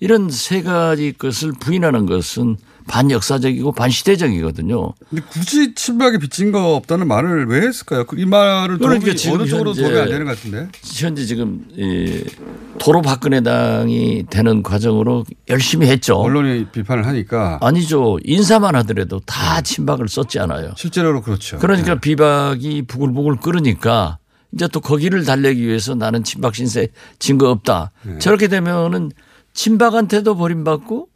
이런 0.00 0.28
세 0.28 0.62
가지 0.62 1.12
것을 1.12 1.52
부인하는 1.52 2.06
것은 2.06 2.56
반역사적이고 2.86 3.72
반시대적이거든요. 3.72 4.92
근데 5.08 5.22
굳이 5.30 5.74
친박에 5.74 6.18
빚진 6.18 6.52
거 6.52 6.74
없다는 6.76 7.06
말을 7.06 7.46
왜 7.46 7.60
했을까요? 7.62 8.04
그이 8.04 8.24
말을 8.24 8.78
그러니까 8.78 9.14
지금 9.14 9.40
어느 9.40 9.48
쪽으로 9.48 9.72
도움이 9.72 9.98
안 9.98 10.08
되는 10.08 10.24
것 10.26 10.36
같은데. 10.36 10.68
현재 10.82 11.24
지금 11.24 11.64
이 11.76 12.24
도로 12.78 13.02
박근혜 13.02 13.40
당이 13.42 14.26
되는 14.30 14.62
과정으로 14.62 15.24
열심히 15.48 15.88
했죠. 15.88 16.16
언론이 16.16 16.66
비판을 16.72 17.06
하니까 17.06 17.58
아니죠. 17.60 18.18
인사만 18.24 18.74
하더라도 18.76 19.20
다 19.20 19.60
친박을 19.60 20.08
썼지 20.08 20.38
않아요. 20.40 20.72
실제로 20.76 21.20
그렇죠. 21.22 21.58
그러니까 21.58 21.94
네. 21.94 22.00
비박이 22.00 22.82
부글부글 22.88 23.36
끓으니까 23.36 24.18
이제 24.52 24.66
또 24.68 24.80
거기를 24.80 25.24
달래기 25.24 25.64
위해서 25.64 25.94
나는 25.94 26.24
친박 26.24 26.54
신세 26.54 26.88
증거 27.18 27.50
없다. 27.50 27.92
네. 28.02 28.18
저렇게 28.18 28.48
되면은 28.48 29.12
친박한테도 29.52 30.36
버림받고 30.36 31.08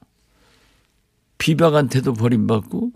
비박한테도 1.38 2.14
버림받고 2.14 2.90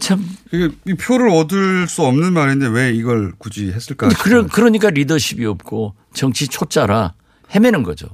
참 0.00 0.22
이게 0.52 0.68
이 0.86 0.94
표를 0.94 1.30
얻을 1.30 1.88
수 1.88 2.02
없는 2.02 2.32
말인데 2.34 2.66
왜 2.68 2.92
이걸 2.92 3.32
굳이 3.38 3.72
했을까? 3.72 4.08
그러, 4.22 4.46
그러니까 4.46 4.90
리더십이 4.90 5.44
없고 5.46 5.94
정치 6.12 6.46
초짜라 6.48 7.14
헤매는 7.54 7.82
거죠. 7.84 8.06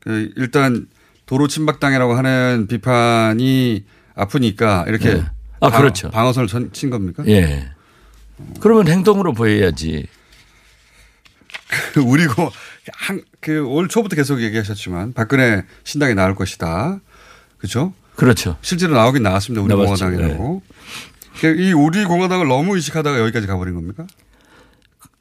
그 0.00 0.30
일단 0.36 0.86
도로 1.24 1.48
침박당이라고 1.48 2.12
하는 2.14 2.66
비판이 2.68 3.84
아프니까 4.14 4.84
이렇게 4.88 5.14
네. 5.14 5.24
아, 5.60 5.70
방- 5.70 5.80
그렇죠. 5.80 6.10
방어선을 6.10 6.48
전- 6.48 6.72
친 6.72 6.90
겁니까? 6.90 7.22
예. 7.26 7.70
그러면 8.60 8.88
행동으로 8.88 9.32
보여야지. 9.32 10.06
우리고 12.04 12.50
한그올 12.92 13.88
초부터 13.88 14.16
계속 14.16 14.42
얘기하셨지만 14.42 15.14
박근혜 15.14 15.64
신당이 15.84 16.14
나올 16.14 16.34
것이다. 16.34 17.00
그렇죠? 17.58 17.94
그렇죠. 18.16 18.56
실제로 18.62 18.94
나오긴 18.94 19.22
나왔습니다. 19.22 19.62
우리 19.62 19.74
나왔죠. 19.74 20.04
공화당이라고. 20.06 20.62
그이 21.40 21.72
우리 21.72 22.04
공화당을 22.04 22.46
너무 22.46 22.76
의식하다가 22.76 23.18
여기까지 23.20 23.46
가버린 23.46 23.74
겁니까? 23.74 24.06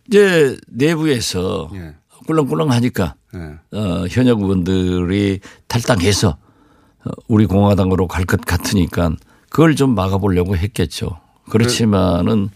이제 0.08 0.58
내부에서 0.68 1.70
예. 1.74 1.96
꿀렁꿀렁 2.28 2.72
하니까 2.72 3.16
예. 3.36 3.78
어, 3.78 4.06
현역 4.10 4.42
의원들이 4.42 5.40
탈당해서 5.68 6.38
어, 7.06 7.10
우리 7.28 7.46
공화당으로 7.46 8.08
갈 8.08 8.26
것 8.26 8.42
같으니까 8.42 9.16
그걸 9.50 9.76
좀 9.76 9.96
막아보려고 9.96 10.56
했겠죠. 10.58 11.20
그렇지만은 11.50 12.50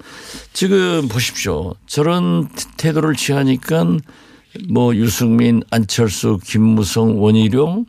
지금 0.54 1.08
보십시오. 1.08 1.74
저런 1.88 2.48
태도를 2.78 3.16
취하니까 3.16 3.86
뭐 4.70 4.96
유승민, 4.96 5.64
안철수, 5.72 6.40
김무성, 6.44 7.22
원희룡 7.22 7.86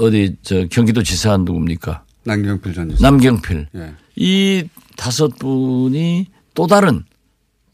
어디 0.00 0.36
저 0.42 0.66
경기도 0.66 1.02
지사 1.02 1.36
누굽니까? 1.36 2.04
남경필 2.24 2.74
전 2.74 2.90
지사. 2.90 3.02
남경필. 3.10 3.68
예. 3.76 3.94
이 4.16 4.64
다섯 4.96 5.38
분이 5.38 6.26
또 6.54 6.66
다른 6.66 7.04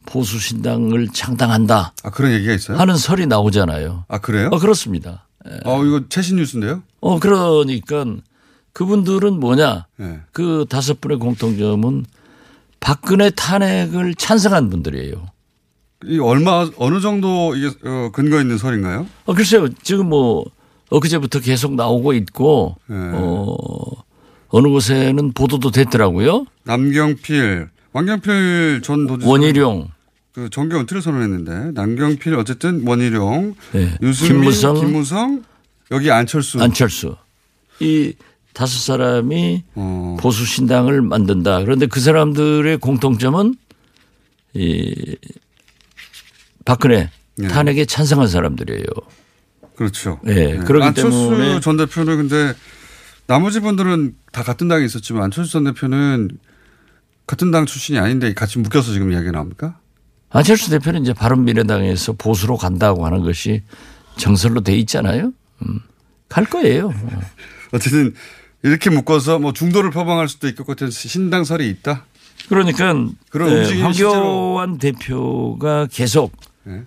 보수 0.05 0.39
신당을 0.39 1.09
창당한다 1.09 1.93
아 2.05 2.11
그런 2.11 2.31
얘기가 2.33 2.53
있어요? 2.53 2.79
하는 2.79 2.97
설이 2.97 3.27
나오잖아요. 3.27 4.05
아 4.09 4.19
그래요? 4.19 4.51
어, 4.53 4.59
그렇습니다. 4.59 5.27
어 5.65 5.85
이거 5.85 6.03
최신 6.09 6.37
뉴스인데요? 6.37 6.83
어, 7.01 7.19
그러니까 7.19 8.05
그분들은 8.73 9.41
뭐냐. 9.41 9.87
예. 10.01 10.21
그 10.33 10.67
다섯 10.69 11.01
분의 11.01 11.19
공통점은 11.19 12.05
박근혜 12.81 13.31
탄핵을 13.31 14.15
찬성한 14.15 14.71
분들이에요. 14.71 15.27
이 16.05 16.19
얼마 16.19 16.69
어느 16.77 17.01
정도 17.01 17.55
이게 17.57 17.69
어, 17.85 18.11
근거 18.13 18.41
있는 18.41 18.59
설인가요? 18.59 19.07
어, 19.25 19.35
글쎄요. 19.35 19.69
지금 19.83 20.09
뭐 20.09 20.45
엊그제부터 20.91 21.41
계속 21.41 21.75
나오고 21.75 22.13
있고 22.15 22.77
네. 22.87 22.97
어, 22.97 23.57
어느 24.49 24.69
곳에는 24.69 25.33
보도도 25.33 25.71
됐더라고요. 25.71 26.47
남경필, 26.65 27.69
왕경필 27.93 28.81
전 28.83 29.07
도지사 29.07 29.31
원희룡, 29.31 29.89
그 30.33 30.51
정계 30.51 30.77
은퇴를 30.77 31.03
선언했는데 31.03 31.73
남경필 31.73 32.35
어쨌든 32.35 32.87
원희룡, 32.87 33.55
네. 33.73 33.97
유승민, 34.03 34.43
김무성, 34.43 34.75
김무성, 34.77 35.43
여기 35.91 36.11
안철수. 36.11 36.61
안철수 36.63 37.17
이 37.81 38.15
다섯 38.53 38.79
사람이 38.79 39.65
어, 39.75 40.17
보수 40.21 40.47
신당을 40.47 41.03
만든다. 41.03 41.63
그런데 41.63 41.87
그 41.87 42.01
사람들의 42.01 42.79
공통점은 42.79 43.55
이 44.55 45.17
박근혜 46.65 47.11
네. 47.37 47.49
탄핵에 47.49 47.85
찬성한 47.85 48.29
사람들이에요. 48.29 48.87
그렇죠. 49.77 50.19
네, 50.25 50.57
그렇기 50.57 50.87
안철수 50.87 51.31
때문에 51.31 51.61
전 51.61 51.77
대표는 51.77 52.17
근데 52.17 52.55
나머지 53.27 53.61
분들은 53.61 54.15
다 54.33 54.43
같은 54.43 54.69
당에 54.69 54.85
있었지만 54.85 55.25
안철수 55.25 55.53
전 55.53 55.65
대표는 55.65 56.31
같은 57.27 57.51
당 57.51 57.67
출신이 57.67 57.99
아닌데 57.99 58.33
같이 58.35 58.59
묶여서 58.59 58.93
지금 58.93 59.13
이야기가 59.13 59.33
나옵니까? 59.33 59.79
안철수 60.31 60.71
대표는 60.71 61.03
이제 61.03 61.13
바른미래당에서 61.13 62.15
보수로 62.15 62.57
간다고 62.57 63.05
하는 63.07 63.23
것이 63.23 63.63
정설로 64.17 64.63
돼 64.63 64.77
있잖아요. 64.79 65.33
음, 65.63 65.81
갈 66.29 66.45
거예요. 66.45 66.93
어쨌든 67.73 68.15
이렇게 68.63 68.91
묶어서 68.91 69.39
뭐 69.39 69.53
중도를 69.53 69.91
표방할 69.91 70.29
수도 70.29 70.49
있고 70.49 70.65
같은 70.65 70.91
신당설이 70.91 71.69
있다. 71.69 72.07
그러니까 72.49 72.95
그런 73.31 73.63
네, 73.63 73.81
황교안 73.81 74.79
대표가 74.79 75.87
계속 75.91 76.33
네. 76.65 76.83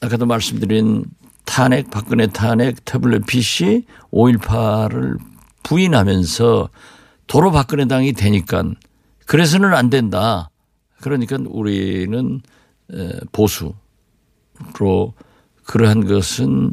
아까도 0.00 0.26
말씀드린 0.26 1.04
탄핵, 1.46 1.90
박근혜 1.90 2.26
탄핵, 2.26 2.84
태블릿 2.84 3.24
PC, 3.26 3.84
5.18을 4.12 5.16
부인하면서 5.62 6.68
도로 7.26 7.50
박근혜 7.50 7.86
당이 7.86 8.12
되니까 8.12 8.64
그래서는 9.24 9.72
안 9.72 9.88
된다. 9.88 10.50
그러니까 11.00 11.38
우리는 11.48 12.40
에, 12.92 13.10
보수로 13.32 13.74
그러한 15.64 16.06
것은 16.06 16.72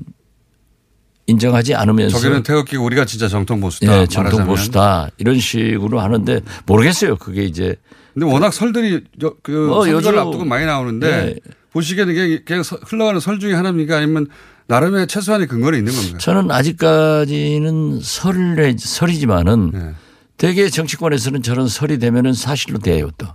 인정하지 1.25 1.73
않으면서 1.75 2.17
저기는 2.19 2.43
태극기고 2.43 2.83
우리가 2.83 3.05
진짜 3.05 3.27
정통 3.27 3.62
보수다. 3.62 4.01
예, 4.01 4.05
정통. 4.05 4.45
보수다 4.45 5.09
이런 5.17 5.39
식으로 5.39 5.99
하는데 6.01 6.41
모르겠어요. 6.65 7.15
그게 7.15 7.45
이제 7.45 7.75
근데 8.13 8.25
워낙 8.27 8.51
설들이 8.53 9.03
여- 9.23 9.36
그 9.41 9.71
어, 9.71 9.83
선거를 9.86 9.93
요즘- 9.93 10.19
앞두고 10.19 10.45
많이 10.45 10.65
나오는데 10.65 11.25
네. 11.25 11.36
보시기에는 11.71 12.43
그냥 12.45 12.62
서- 12.62 12.77
흘러가는 12.83 13.19
설 13.19 13.39
중에 13.39 13.53
하나입니까 13.53 13.97
아니면 13.97 14.27
나름의 14.67 15.08
최소한의 15.08 15.47
근거는 15.47 15.80
있는 15.80 15.93
겁니까? 15.93 16.17
저는 16.19 16.52
아직까지는 16.52 17.99
설레, 18.02 18.76
설이지만은 18.80 19.71
네. 19.73 19.93
대개 20.38 20.69
정치권에서는 20.69 21.43
저런 21.43 21.67
설이 21.67 21.99
되면은 21.99 22.34
사실로 22.34 22.80
돼요 22.80 23.10
또. 23.17 23.28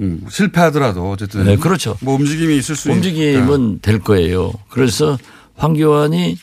음, 0.00 0.24
실패하더라도 0.30 1.10
어쨌든 1.10 1.44
네, 1.44 1.56
그렇죠. 1.56 1.96
뭐 2.00 2.14
움직임이 2.14 2.56
있을 2.56 2.76
수 2.76 2.88
있다. 2.88 2.96
움직임은 2.96 3.80
될 3.82 3.98
거예요. 4.00 4.52
그래서 4.70 5.18
황교안이 5.56 6.38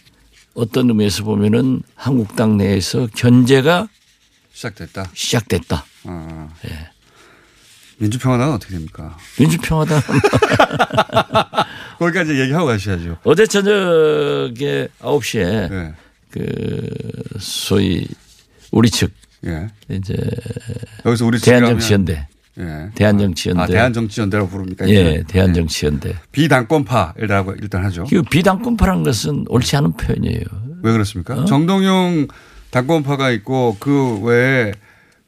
어떤 0.54 0.88
의미에서 0.90 1.24
보면은 1.24 1.82
한국당 1.96 2.58
내에서 2.58 3.08
견제가 3.16 3.88
시작됐다. 4.54 5.10
시작됐다. 5.14 5.86
아. 6.06 6.48
예. 6.66 6.90
민주평화당은 7.98 8.54
어떻게 8.54 8.74
됩니까? 8.74 9.18
민주평화당 9.40 10.00
거기까지 12.00 12.40
얘기하고 12.40 12.66
가셔야죠. 12.66 13.18
어제 13.24 13.46
저녁에 13.46 14.88
9시에 15.02 15.72
예. 15.72 15.94
그 16.32 16.88
소위 17.40 18.08
우리 18.72 18.90
측 18.90 19.12
예. 19.46 19.68
이제 19.90 20.16
여기서 21.06 21.26
우리 21.26 21.40
대한정치연대 21.40 22.28
예. 22.60 22.90
대한정치연대 22.96 23.62
아, 23.62 23.66
대한정치연대라고 23.68 24.50
부릅니까? 24.50 24.88
예 24.90 24.94
이제? 24.94 25.24
대한정치연대 25.28 26.16
비당권파라고 26.32 27.56
일단 27.62 27.84
하죠. 27.86 28.06
그 28.10 28.22
비당권파란 28.24 29.04
것은 29.04 29.46
옳지 29.50 29.76
않은 29.78 29.94
표현이에요. 29.94 30.44
왜 30.82 30.92
그렇습니까? 30.94 31.36
어? 31.36 31.46
정동영 31.46 32.28
당권파가 32.72 33.32
있고 33.32 33.76
그 33.80 34.20
외에 34.22 34.72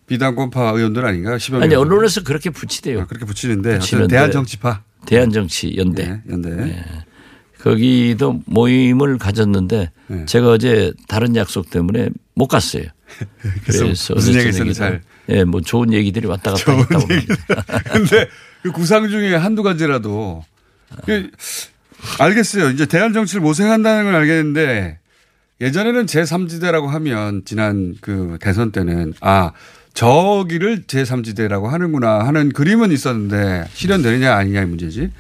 비당권파 0.08 0.72
의원들 0.72 1.06
아닌가요? 1.06 1.38
10여 1.38 1.54
명. 1.54 1.64
아니 1.64 1.76
언론에서 1.76 2.24
그렇게 2.24 2.50
붙이대요. 2.50 3.02
아, 3.02 3.06
그렇게 3.08 3.26
붙이는데 3.26 3.80
붙이는데 3.80 4.16
대한정치파 4.16 4.84
대한정치연대 5.06 6.04
예, 6.04 6.32
연대. 6.32 6.84
거기도 7.60 8.42
모임을 8.46 9.18
가졌는데 9.18 9.92
네. 10.08 10.26
제가 10.26 10.50
어제 10.50 10.94
다른 11.08 11.36
약속 11.36 11.70
때문에 11.70 12.10
못 12.34 12.48
갔어요. 12.48 12.84
그래서 13.66 13.84
그래서 13.84 14.14
무슨 14.16 14.32
어제 14.32 14.40
얘기 14.40 14.50
있었는지 14.50 14.78
저녁에도 14.78 15.02
잘. 15.02 15.02
예, 15.30 15.44
뭐 15.44 15.62
좋은 15.62 15.94
얘기들이 15.94 16.28
왔다 16.28 16.52
갔다 16.52 16.64
좋은 16.64 16.80
했다고. 16.80 17.08
근데 17.94 18.28
그 18.64 18.72
구상 18.72 19.10
중에 19.10 19.36
한두 19.36 19.64
가지라도 19.64 20.44
그 21.06 21.30
알겠어요. 22.20 22.72
이제 22.72 22.86
대한 22.86 23.14
정치를 23.14 23.42
모색한다는 23.42 24.06
걸 24.06 24.16
알겠는데 24.16 25.00
예전에는 25.62 26.08
제3지대라고 26.08 26.88
하면 26.88 27.44
지난 27.46 27.96
그 28.02 28.38
대선 28.42 28.72
때는 28.72 29.14
아 29.22 29.52
저기를 29.94 30.84
제3지대라고 30.84 31.66
하는구나 31.68 32.26
하는 32.26 32.52
그림은 32.52 32.92
있었는데 32.92 33.66
실현되느냐 33.74 34.34
아니냐의 34.36 34.66
문제지. 34.68 35.12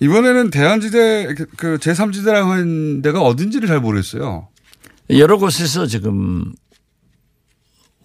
이번에는 0.00 0.50
대한지대 0.50 1.34
그- 1.34 1.46
그 1.56 1.78
제3지대라고 1.78 2.48
하는 2.48 3.02
데가 3.02 3.20
어딘지를 3.20 3.68
잘 3.68 3.80
모르겠어요. 3.80 4.48
여러 5.10 5.38
곳에서 5.38 5.86
지금 5.86 6.52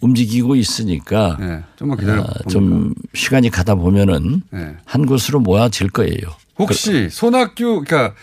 움직이고 0.00 0.56
있으니까 0.56 1.36
네, 1.40 1.62
좀만 1.76 1.98
기다려 1.98 2.22
아. 2.22 2.48
좀 2.50 2.92
시간이 3.14 3.48
가다 3.48 3.76
보면은 3.76 4.42
네. 4.50 4.76
한 4.84 5.06
곳으로 5.06 5.40
모아질 5.40 5.88
거예요. 5.90 6.18
혹시 6.58 7.08
손학규 7.08 7.82
그러니까 7.86 8.14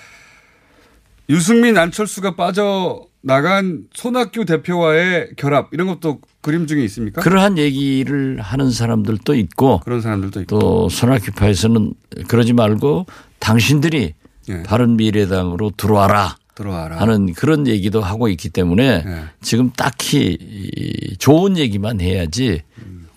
유승민 1.29 1.77
안철수가 1.77 2.35
빠져 2.35 3.07
나간 3.25 3.85
손학규 3.93 4.43
대표와의 4.45 5.29
결합 5.37 5.69
이런 5.71 5.87
것도 5.87 6.19
그림 6.41 6.67
중에 6.67 6.83
있습니까? 6.83 7.21
그러한 7.21 7.57
얘기를 7.57 8.39
하는 8.41 8.69
사람들도 8.69 9.33
있고 9.35 9.79
그런 9.79 10.01
사람들도 10.01 10.41
있고. 10.41 10.59
또 10.59 10.89
손학규파에서는 10.89 11.93
그러지 12.27 12.51
말고 12.53 13.05
당신들이 13.39 14.13
예. 14.49 14.63
바른 14.63 14.97
미래당으로 14.97 15.71
들어와라 15.77 16.35
들어와라. 16.55 16.99
하는 16.99 17.33
그런 17.33 17.65
얘기도 17.65 18.01
하고 18.01 18.27
있기 18.27 18.49
때문에 18.49 19.03
예. 19.07 19.23
지금 19.41 19.71
딱히 19.71 20.37
이 20.39 21.15
좋은 21.17 21.57
얘기만 21.57 22.01
해야지 22.01 22.61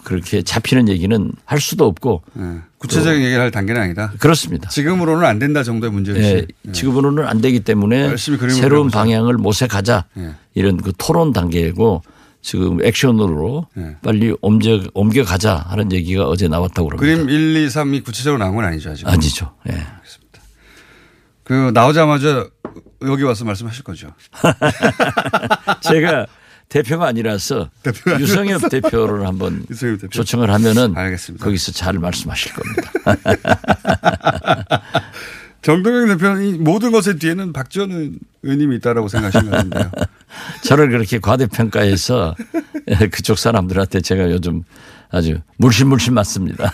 그렇게 0.07 0.41
잡히는 0.41 0.89
얘기는 0.89 1.33
할 1.45 1.61
수도 1.61 1.85
없고 1.85 2.23
예. 2.39 2.61
구체적인 2.79 3.23
얘기를 3.23 3.43
할 3.43 3.51
단계는 3.51 3.81
아니다. 3.81 4.13
그렇습니다. 4.21 4.69
지금으로는 4.69 5.27
안 5.27 5.41
된다 5.41 5.65
정도의 5.65 5.91
문제였지. 5.91 6.47
예, 6.69 6.73
지금으로는 6.73 7.27
안 7.27 7.41
되기 7.41 7.59
때문에 7.59 8.17
새로운 8.17 8.39
그려보자. 8.39 8.99
방향을 9.01 9.35
모색하자 9.35 10.05
예. 10.19 10.35
이런 10.55 10.77
그 10.77 10.93
토론 10.97 11.33
단계고 11.33 12.03
지금 12.41 12.85
액션으로 12.85 13.67
예. 13.79 13.97
빨리 14.01 14.33
옮겨 14.43 14.81
옮겨가자 14.95 15.57
하는 15.57 15.91
얘기가 15.91 16.29
어제 16.29 16.47
나왔다고 16.47 16.89
그럽니다. 16.89 17.25
그림 17.25 17.29
1, 17.29 17.65
2, 17.65 17.67
3이 17.67 18.05
구체적으로 18.05 18.39
나온 18.39 18.55
건 18.55 18.65
아니죠 18.65 18.91
아직. 18.91 19.09
아니죠. 19.09 19.55
예. 19.69 19.85
그 21.43 21.73
나오자마자 21.75 22.47
여기 23.03 23.25
와서 23.25 23.45
말씀하실 23.45 23.83
거죠. 23.83 24.13
제가 25.83 26.27
대표가 26.69 27.07
아니라서 27.07 27.71
대표가 27.83 28.21
유성엽 28.21 28.69
대표를 28.71 29.27
한번 29.27 29.65
유성엽 29.71 30.01
대표. 30.01 30.11
초청을 30.11 30.51
하면은 30.53 30.97
알겠습니다. 30.97 31.45
거기서 31.45 31.73
잘 31.73 31.95
말씀하실 31.95 32.53
겁니다. 32.55 32.93
정동영 35.63 36.07
대표는 36.09 36.45
이 36.45 36.53
모든 36.59 36.93
것의 36.93 37.19
뒤에는 37.19 37.53
박지원 37.53 38.19
의원님이 38.43 38.77
있다라고 38.77 39.09
생각하시는 39.09 39.51
것 39.51 39.57
같은데요. 39.57 39.91
저를 40.63 40.91
그렇게 40.91 41.19
과대평가해서 41.19 42.37
그쪽 43.11 43.37
사람들한테 43.39 44.01
제가 44.01 44.31
요즘 44.31 44.63
아주 45.11 45.39
물씬물씬 45.57 46.15
맞습니다. 46.15 46.71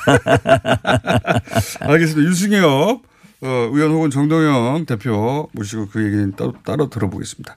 알겠습니다. 1.81 2.31
유승엽 2.31 3.03
어, 3.45 3.49
의원 3.73 3.91
혹은 3.93 4.11
정동영 4.11 4.85
대표 4.87 5.49
모시고 5.53 5.89
그 5.89 6.05
얘기는 6.05 6.33
따로, 6.37 6.55
따로 6.65 6.91
들어보겠습니다. 6.91 7.57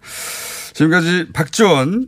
지금까지 0.73 1.27
박지원 1.33 2.07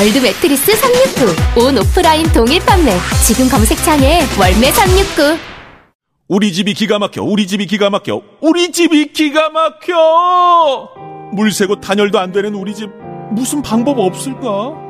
월드 0.00 0.16
매트리스 0.16 0.74
369. 0.76 1.60
온 1.60 1.76
오프라인 1.76 2.26
동일 2.32 2.58
판매. 2.64 2.90
지금 3.26 3.50
검색창에 3.50 4.22
월매 4.40 4.72
369. 4.72 5.38
우리 6.26 6.54
집이 6.54 6.72
기가 6.72 6.98
막혀, 6.98 7.22
우리 7.22 7.46
집이 7.46 7.66
기가 7.66 7.90
막혀, 7.90 8.22
우리 8.40 8.72
집이 8.72 9.12
기가 9.12 9.50
막혀! 9.50 10.88
물 11.34 11.52
새고 11.52 11.82
단열도 11.82 12.18
안 12.18 12.32
되는 12.32 12.54
우리 12.54 12.74
집, 12.74 12.88
무슨 13.32 13.60
방법 13.60 13.98
없을까? 13.98 14.89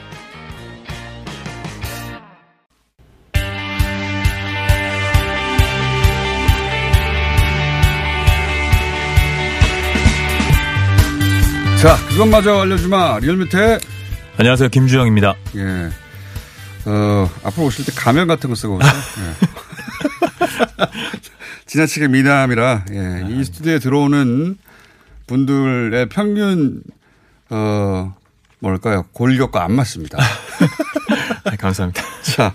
자, 11.81 11.97
그것마저 12.09 12.61
알려주마. 12.61 13.19
리얼미터 13.21 13.57
안녕하세요. 14.37 14.69
김주영입니다. 14.69 15.33
예. 15.55 15.89
어, 16.85 17.29
앞으로 17.43 17.65
오실 17.65 17.85
때 17.85 17.91
가면 17.95 18.27
같은 18.27 18.51
거 18.51 18.55
쓰고 18.55 18.75
오세요. 18.75 18.91
예. 18.91 20.85
지나치게 21.65 22.07
미남이라, 22.09 22.85
예. 22.91 23.25
이 23.29 23.43
스튜디오에 23.43 23.79
들어오는 23.79 24.57
분들의 25.25 26.09
평균, 26.09 26.83
어, 27.49 28.13
뭘까요? 28.59 29.07
골격과 29.13 29.63
안 29.63 29.73
맞습니다. 29.73 30.19
네, 31.49 31.57
감사합니다. 31.57 32.03
자, 32.21 32.53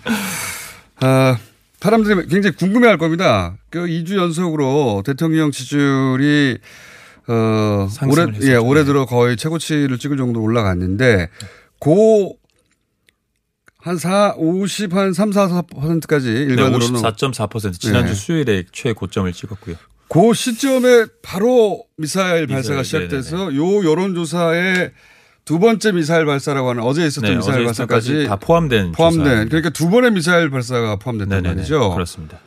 어, 1.04 1.36
사람들이 1.80 2.28
굉장히 2.28 2.54
궁금해 2.54 2.86
할 2.86 2.96
겁니다. 2.96 3.56
그 3.70 3.86
2주 3.86 4.18
연속으로 4.18 5.02
대통령 5.04 5.50
지지율이 5.50 6.58
어, 7.28 7.32
올해, 7.32 7.88
상승을 7.88 8.34
했었죠. 8.34 8.52
예, 8.52 8.56
올해 8.56 8.84
들어 8.84 9.06
거의 9.06 9.36
최고치를 9.36 9.98
찍을 9.98 10.16
정도로 10.16 10.44
올라갔는데, 10.44 11.28
고, 11.78 12.38
한 13.78 13.96
4, 13.96 14.34
50, 14.36 14.94
한 14.94 15.12
3, 15.12 15.32
4, 15.32 15.48
4%까지 15.48 16.26
네, 16.26 16.40
일반으로는. 16.40 17.00
54.4% 17.00 17.78
지난주 17.78 18.12
네. 18.12 18.14
수요일에 18.14 18.64
최고점을 18.72 19.32
찍었고요. 19.32 19.76
그 20.08 20.34
시점에 20.34 21.06
바로 21.22 21.84
미사일 21.96 22.46
발사가 22.46 22.82
미사일, 22.82 23.04
시작돼서 23.08 23.54
요 23.54 23.84
여론조사에 23.90 24.92
두 25.44 25.60
번째 25.60 25.92
미사일 25.92 26.26
발사라고 26.26 26.70
하는 26.70 26.82
어제 26.82 27.06
있었던 27.06 27.30
네, 27.30 27.36
미사일 27.36 27.58
어제 27.58 27.64
발사까지 27.66 28.26
다 28.26 28.36
포함된 28.36 28.92
포함된 28.92 29.24
조사입니다. 29.24 29.48
그러니까 29.48 29.70
두 29.70 29.88
번의 29.88 30.10
미사일 30.12 30.50
발사가 30.50 30.96
포함됐단 30.96 31.28
네네네. 31.42 31.54
말이죠. 31.54 31.94
그렇습니다. 31.94 32.38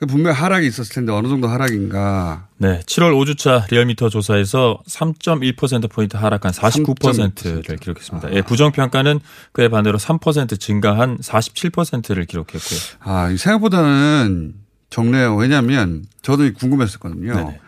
그 0.00 0.06
분명 0.06 0.32
히 0.32 0.38
하락이 0.38 0.66
있었을 0.66 0.94
텐데 0.94 1.12
어느 1.12 1.28
정도 1.28 1.46
하락인가. 1.46 2.48
네, 2.56 2.80
7월 2.86 3.12
5주차 3.12 3.70
리얼미터 3.70 4.08
조사에서 4.08 4.80
3.1%포인트 4.88 6.16
하락한 6.16 6.52
49%를 6.52 7.76
기록했습니다. 7.76 8.32
예, 8.32 8.40
부정평가는 8.40 9.20
그에 9.52 9.68
반대로 9.68 9.98
3% 9.98 10.58
증가한 10.58 11.18
47%를 11.18 12.24
기록했고요. 12.24 12.80
아, 13.00 13.28
이 13.28 13.36
생각보다는 13.36 14.54
적네요. 14.88 15.36
왜냐하면 15.36 16.06
저도 16.22 16.50
궁금했었거든요. 16.54 17.34
네네. 17.34 17.60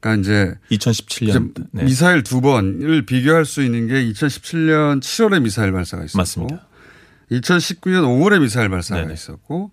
그러니까 0.00 0.22
이제 0.22 0.54
2017년 0.70 1.50
이제 1.50 1.64
네. 1.72 1.84
미사일 1.84 2.22
두 2.22 2.40
번을 2.40 3.04
비교할 3.04 3.44
수 3.44 3.62
있는 3.62 3.86
게 3.86 4.02
2017년 4.12 5.00
7월에 5.02 5.42
미사일 5.42 5.72
발사가 5.72 6.04
있었고 6.04 6.16
맞습니다. 6.16 6.66
2019년 7.32 8.04
5월에 8.04 8.40
미사일 8.40 8.70
발사가 8.70 9.02
네네. 9.02 9.12
있었고 9.12 9.72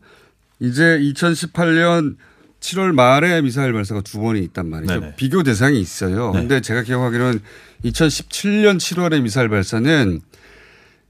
이제 0.63 0.97
2018년 0.97 2.15
7월 2.61 2.93
말에 2.93 3.41
미사일 3.41 3.73
발사가 3.73 3.99
두 3.99 4.21
번이 4.21 4.39
있단 4.39 4.69
말이죠. 4.69 4.93
네네. 4.93 5.15
비교 5.17 5.43
대상이 5.43 5.79
있어요. 5.79 6.31
네. 6.31 6.39
근데 6.39 6.61
제가 6.61 6.83
기억하기로는 6.83 7.41
2017년 7.83 8.77
7월에 8.77 9.21
미사일 9.21 9.49
발사는 9.49 10.21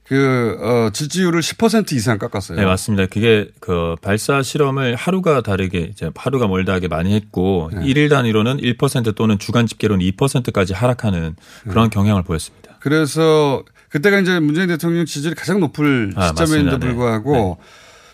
그, 0.05 0.57
어, 0.59 0.89
지지율을 0.91 1.41
10% 1.41 1.93
이상 1.93 2.17
깎았어요. 2.17 2.57
네, 2.57 2.65
맞습니다. 2.65 3.05
그게 3.05 3.51
그 3.59 3.95
발사 4.01 4.41
실험을 4.41 4.95
하루가 4.95 5.41
다르게 5.41 5.81
이제 5.81 6.09
하루가 6.15 6.47
멀다하게 6.47 6.87
많이 6.87 7.13
했고 7.13 7.69
네. 7.73 7.85
일일 7.85 8.09
단위로는 8.09 8.57
1% 8.57 9.15
또는 9.15 9.37
주간 9.37 9.67
집계로는 9.67 10.03
2%까지 10.05 10.73
하락하는 10.73 11.35
네. 11.63 11.69
그런 11.69 11.91
경향을 11.91 12.23
보였습니다. 12.23 12.77
그래서 12.79 13.63
그때가 13.89 14.19
이제 14.19 14.39
문재인 14.39 14.67
대통령 14.67 15.05
지지율이 15.05 15.35
가장 15.35 15.59
높을 15.59 16.11
아, 16.15 16.29
시점에도 16.29 16.41
맞습니다. 16.41 16.77
네. 16.79 16.87
불구하고 16.87 17.59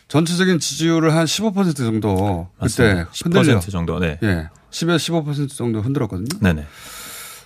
전체적인 0.10 0.60
지지율을 0.60 1.16
한 1.16 1.26
15% 1.26 1.78
정도 1.78 2.50
그때 2.60 2.94
맞습니다. 2.94 3.10
흔들려. 3.24 3.60
10% 3.60 3.72
정도. 3.72 4.00
네. 4.00 4.20
예. 4.24 4.50
10에서 4.72 5.24
15% 5.24 5.56
정도 5.56 5.82
흔들었거든요. 5.82 6.40
네네. 6.42 6.66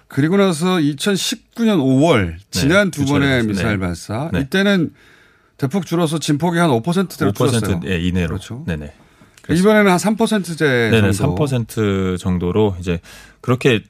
그리고 0.08 0.38
나서 0.38 0.78
2019년 0.78 1.78
5월 1.78 2.36
지난 2.52 2.90
두두 2.90 3.14
번의. 3.14 3.44
미사일 3.44 3.80
네. 3.80 3.86
발사 3.86 4.30
네. 4.32 4.42
이때는 4.42 4.94
대폭 5.58 5.86
줄어서 5.86 6.20
진폭이 6.20 6.58
한 6.58 6.70
5%대로 6.70 7.32
줄었어요. 7.32 7.80
5% 7.80 7.90
예, 7.90 8.00
이내로. 8.00 8.28
그렇죠. 8.30 8.64
네네. 8.66 8.94
이번에는 9.50 9.92
한 9.92 9.98
3%대 9.98 10.90
네네, 10.90 11.12
정도. 11.12 11.46
3% 11.46 12.18
정도로 12.18 12.78
이제 12.80 13.00
그렇게 13.42 13.84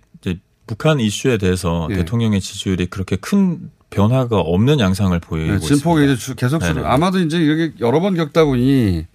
북한 0.68 1.00
이슈에 1.00 1.38
대해서 1.38 1.88
예. 1.92 1.96
대통령의 1.96 2.40
지지율이 2.42 2.86
그렇게 2.88 3.16
큰 3.18 3.70
변화가 3.90 4.38
없는 4.40 4.80
양상을 4.80 5.18
보이고 5.20 5.54
네, 5.54 5.60
진폭이 5.60 6.02
있습니다. 6.06 6.14
이제 6.14 6.16
주- 6.22 6.36
계속. 6.36 6.60
네네. 6.60 6.82
아마도 6.84 7.20
이제 7.20 7.38
이렇게 7.38 7.74
여러 7.80 8.00
번 8.00 8.16
겪다 8.16 8.46
보니 8.46 9.06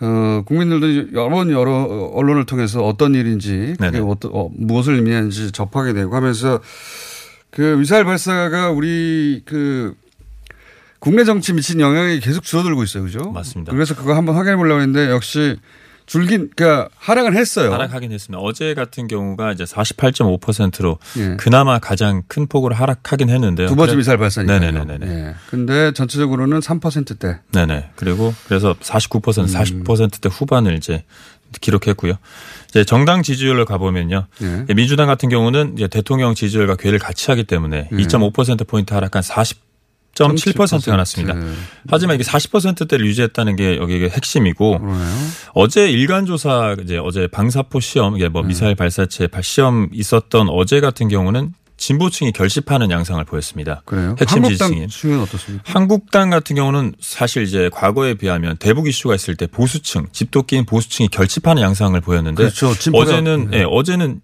어, 0.00 0.42
국민들도 0.46 1.12
여러 1.12 1.28
번 1.30 1.50
여러 1.52 2.10
언론을 2.14 2.44
통해서 2.46 2.82
어떤 2.84 3.14
일인지 3.14 3.74
그게. 3.78 3.98
어떤 3.98 4.32
어, 4.34 4.48
무엇을 4.52 4.94
의미하는지 4.96 5.52
접하게 5.52 5.92
되고 5.92 6.16
하면서 6.16 6.60
그 7.50 7.76
미사일 7.78 8.04
발사가 8.04 8.70
우리 8.70 9.42
그 9.44 9.94
국내 10.98 11.24
정치 11.24 11.52
미친 11.52 11.78
영향이 11.80 12.20
계속 12.20 12.42
줄어들고 12.44 12.82
있어요, 12.84 13.04
그죠? 13.04 13.30
맞습니다. 13.30 13.72
그래서 13.72 13.94
그거 13.94 14.14
한번 14.14 14.34
확인해 14.36 14.56
보려고 14.56 14.80
했는데 14.80 15.10
역시 15.10 15.56
줄긴 16.06 16.50
그러니까 16.54 16.88
하락은 16.96 17.36
했어요. 17.36 17.72
하락하긴 17.72 18.12
했습니다. 18.12 18.40
어제 18.40 18.74
같은 18.74 19.08
경우가 19.08 19.52
이제 19.52 19.64
48.5%로 19.64 20.98
예. 21.18 21.36
그나마 21.36 21.78
가장 21.78 22.22
큰 22.28 22.46
폭으로 22.46 22.74
하락하긴 22.74 23.30
했는데요. 23.30 23.68
두 23.68 23.76
번째 23.76 23.96
미사일 23.96 24.18
발사니까요. 24.18 24.60
네네네네. 24.60 25.06
예. 25.06 25.34
근데 25.50 25.92
전체적으로는 25.92 26.60
3%대. 26.60 27.38
네네. 27.52 27.90
그리고 27.96 28.34
그래서 28.46 28.74
49% 28.74 29.38
음. 29.38 29.46
40%대 29.84 30.28
후반을 30.30 30.74
이제 30.74 31.04
기록했고요. 31.60 32.14
이제 32.68 32.84
정당 32.84 33.22
지지율을 33.22 33.64
가보면요. 33.64 34.26
예. 34.42 34.74
민주당 34.74 35.06
같은 35.06 35.28
경우는 35.28 35.74
이제 35.76 35.88
대통령 35.88 36.34
지지율과 36.34 36.76
괴를 36.76 36.98
같이 36.98 37.30
하기 37.30 37.44
때문에 37.44 37.88
예. 37.92 37.96
2.5% 37.96 38.66
포인트 38.66 38.94
하락한 38.94 39.22
40.7%가 40.14 40.96
났습니다. 40.96 41.34
네. 41.34 41.52
하지만 41.88 42.16
이게 42.16 42.24
40%대를 42.24 43.06
유지했다는 43.06 43.56
게 43.56 43.76
여기 43.78 44.08
핵심이고 44.08 44.80
어제 45.54 45.90
일간 45.90 46.26
조사 46.26 46.76
이제 46.82 46.98
어제 46.98 47.26
방사포 47.26 47.80
시험 47.80 48.16
이게 48.16 48.24
네. 48.24 48.28
뭐 48.28 48.42
미사일 48.42 48.74
발사체 48.74 49.26
발 49.26 49.42
시험 49.42 49.88
있었던 49.92 50.48
어제 50.50 50.80
같은 50.80 51.08
경우는 51.08 51.54
진보층이 51.78 52.32
결집하는 52.32 52.90
양상을 52.92 53.24
보였습니다. 53.24 53.82
그래요? 53.84 54.14
핵심 54.20 54.44
어떻습니까? 55.20 55.62
한국당 55.64 56.30
같은 56.30 56.54
경우는 56.54 56.94
사실 57.00 57.42
이제 57.42 57.70
과거에 57.72 58.14
비하면 58.14 58.56
대북 58.58 58.86
이슈가 58.86 59.16
있을 59.16 59.34
때 59.34 59.48
보수층, 59.48 60.06
집도끼인 60.12 60.64
보수층이 60.64 61.08
결집하는 61.08 61.60
양상을 61.60 62.00
보였는데 62.00 62.50
그렇죠. 62.50 62.72
어제는 62.92 63.48
네. 63.50 63.58
예, 63.58 63.66
어제는 63.68 64.20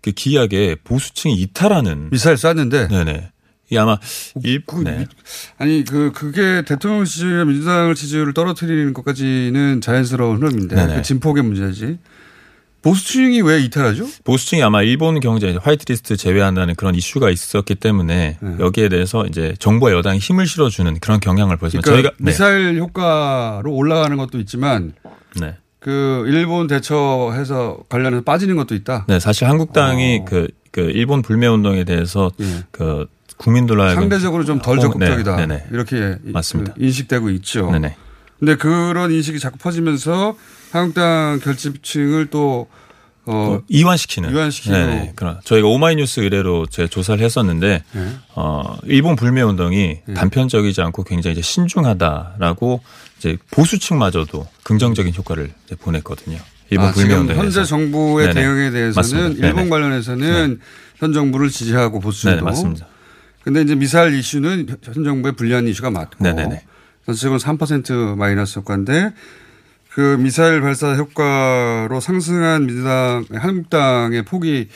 그 0.00 0.12
기이하게 0.12 0.76
보수층이 0.84 1.34
이탈하는 1.34 2.10
미사일 2.10 2.36
쐈는데 2.36 2.86
네네. 2.88 3.30
이 3.72 3.78
아마 3.78 3.98
일 4.44 4.62
네. 4.84 5.06
아니 5.56 5.82
그 5.84 6.12
그게 6.12 6.62
대통령 6.66 7.04
지지율 7.04 7.46
민주당을 7.46 7.94
지지율을 7.94 8.34
떨어뜨리는 8.34 8.92
것까지는 8.92 9.80
자연스러운 9.80 10.36
흐름인데. 10.36 10.96
그 10.96 11.02
진폭의 11.02 11.42
문제지. 11.42 11.98
보수층이 12.82 13.42
왜 13.42 13.60
이탈하죠? 13.60 14.06
보수층이 14.24 14.62
아마 14.62 14.82
일본 14.82 15.20
경제 15.20 15.56
화이트리스트 15.62 16.16
제외한다는 16.16 16.74
그런 16.74 16.96
이슈가 16.96 17.30
있었기 17.30 17.76
때문에 17.76 18.38
네. 18.40 18.56
여기에 18.58 18.88
대해서 18.88 19.24
이제 19.26 19.54
정부와 19.60 19.92
여당이 19.92 20.18
힘을 20.18 20.46
실어주는 20.46 20.98
그런 20.98 21.20
경향을 21.20 21.56
보였습니다. 21.58 21.88
그러니까 21.88 22.10
저희가 22.10 22.16
네. 22.18 22.30
미사일 22.32 22.78
효과로 22.78 23.72
올라가는 23.72 24.16
것도 24.16 24.38
있지만 24.40 24.94
네. 25.40 25.54
그 25.78 26.24
일본 26.26 26.66
대처해서 26.66 27.78
관련해서 27.88 28.24
빠지는 28.24 28.56
것도 28.56 28.74
있다. 28.74 29.06
네, 29.08 29.20
사실 29.20 29.48
한국당이 29.48 30.24
그, 30.26 30.48
그 30.72 30.80
일본 30.80 31.22
불매 31.22 31.46
운동에 31.46 31.84
대해서 31.84 32.30
예. 32.40 32.64
그 32.72 33.06
국민들로 33.36 33.82
하여금 33.82 34.02
상대적으로 34.02 34.44
좀덜 34.44 34.78
어, 34.78 34.80
적극적이다. 34.82 35.36
네, 35.36 35.46
네네. 35.46 35.64
이렇게 35.72 36.16
이- 36.26 36.30
맞습니다. 36.32 36.74
그 36.74 36.84
인식되고 36.84 37.30
있죠. 37.30 37.70
네네. 37.70 37.96
근데 38.38 38.56
그런 38.56 39.10
인식이 39.12 39.38
자꾸 39.38 39.58
퍼지면서 39.58 40.36
한국당 40.72 41.40
결집층을 41.42 42.26
또 42.26 42.68
어, 43.24 43.58
그 43.60 43.64
이완시키는. 43.68 44.32
이완시키는 44.32 44.86
네, 44.90 45.12
그런 45.14 45.38
저희가 45.44 45.68
오마이뉴스 45.68 46.20
의뢰로 46.20 46.66
제가 46.66 46.88
조사를 46.88 47.22
했었는데 47.24 47.84
네. 47.92 48.08
어 48.34 48.76
일본 48.84 49.14
불매 49.14 49.42
운동이 49.42 49.98
단편적이지 50.14 50.80
않고 50.82 51.04
굉장히 51.04 51.32
이제 51.34 51.42
신중하다라고 51.42 52.80
이제 53.18 53.36
보수층마저도 53.52 54.46
긍정적인 54.64 55.14
효과를 55.14 55.52
이제 55.66 55.76
보냈거든요. 55.76 56.38
일본 56.70 56.86
아, 56.88 56.92
불매 56.92 57.08
지금 57.10 57.20
운동에 57.22 57.38
현재. 57.38 57.64
정부의 57.64 58.28
네네. 58.28 58.40
대응에 58.40 58.70
대해서는 58.70 58.94
맞습니다. 58.94 59.46
일본 59.46 59.56
네네. 59.64 59.68
관련해서는 59.70 60.58
현 60.96 61.12
정부를 61.12 61.48
지지하고 61.50 62.00
보수도. 62.00 62.34
네, 62.34 62.40
맞습니다. 62.40 62.86
근데 63.44 63.62
이제 63.62 63.74
미사일 63.74 64.14
이슈는 64.14 64.66
현- 64.68 64.94
현 64.94 65.04
정부의 65.04 65.32
불리한 65.34 65.66
이슈가 65.68 65.90
맞고. 65.90 66.22
네네네. 66.22 66.62
전체적으로 67.06 67.38
3% 67.40 68.16
마이너스 68.16 68.58
효과인데 68.60 69.12
그 69.90 70.16
미사일 70.20 70.60
발사 70.60 70.94
효과로 70.94 72.00
상승한 72.00 72.66
민주당, 72.66 73.24
한국당의 73.32 74.22
폭이 74.24 74.68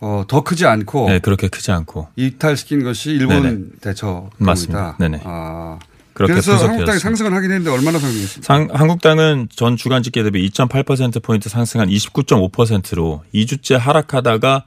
어, 0.00 0.24
더 0.28 0.42
크지 0.42 0.66
않고 0.66 1.08
네, 1.08 1.18
그렇게 1.20 1.48
크지 1.48 1.70
않고 1.72 2.08
이탈시킨 2.16 2.82
것이 2.84 3.12
일본 3.12 3.42
네네. 3.42 3.58
대처입니다. 3.80 4.36
맞습니다. 4.38 4.96
네네. 5.00 5.20
아, 5.24 5.78
그렇게 6.12 6.32
그래서 6.34 6.50
분석되었습니다. 6.50 6.68
한국당이 6.72 6.98
상승을 6.98 7.32
하긴 7.34 7.50
했는데 7.52 7.70
얼마나 7.70 7.98
상승했습니까? 7.98 8.44
상, 8.54 8.68
한국당은 8.72 9.48
전 9.54 9.76
주간 9.76 10.02
집계 10.02 10.22
대비 10.22 10.46
2.8%포인트 10.50 11.48
상승한 11.48 11.88
29.5%로 11.88 13.22
2주째 13.34 13.78
하락하다가 13.78 14.64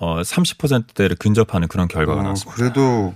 어, 0.00 0.20
30%대를 0.20 1.16
근접하는 1.16 1.68
그런 1.68 1.88
결과가 1.88 2.20
어, 2.20 2.22
나왔습니다. 2.22 2.56
그래도 2.56 3.14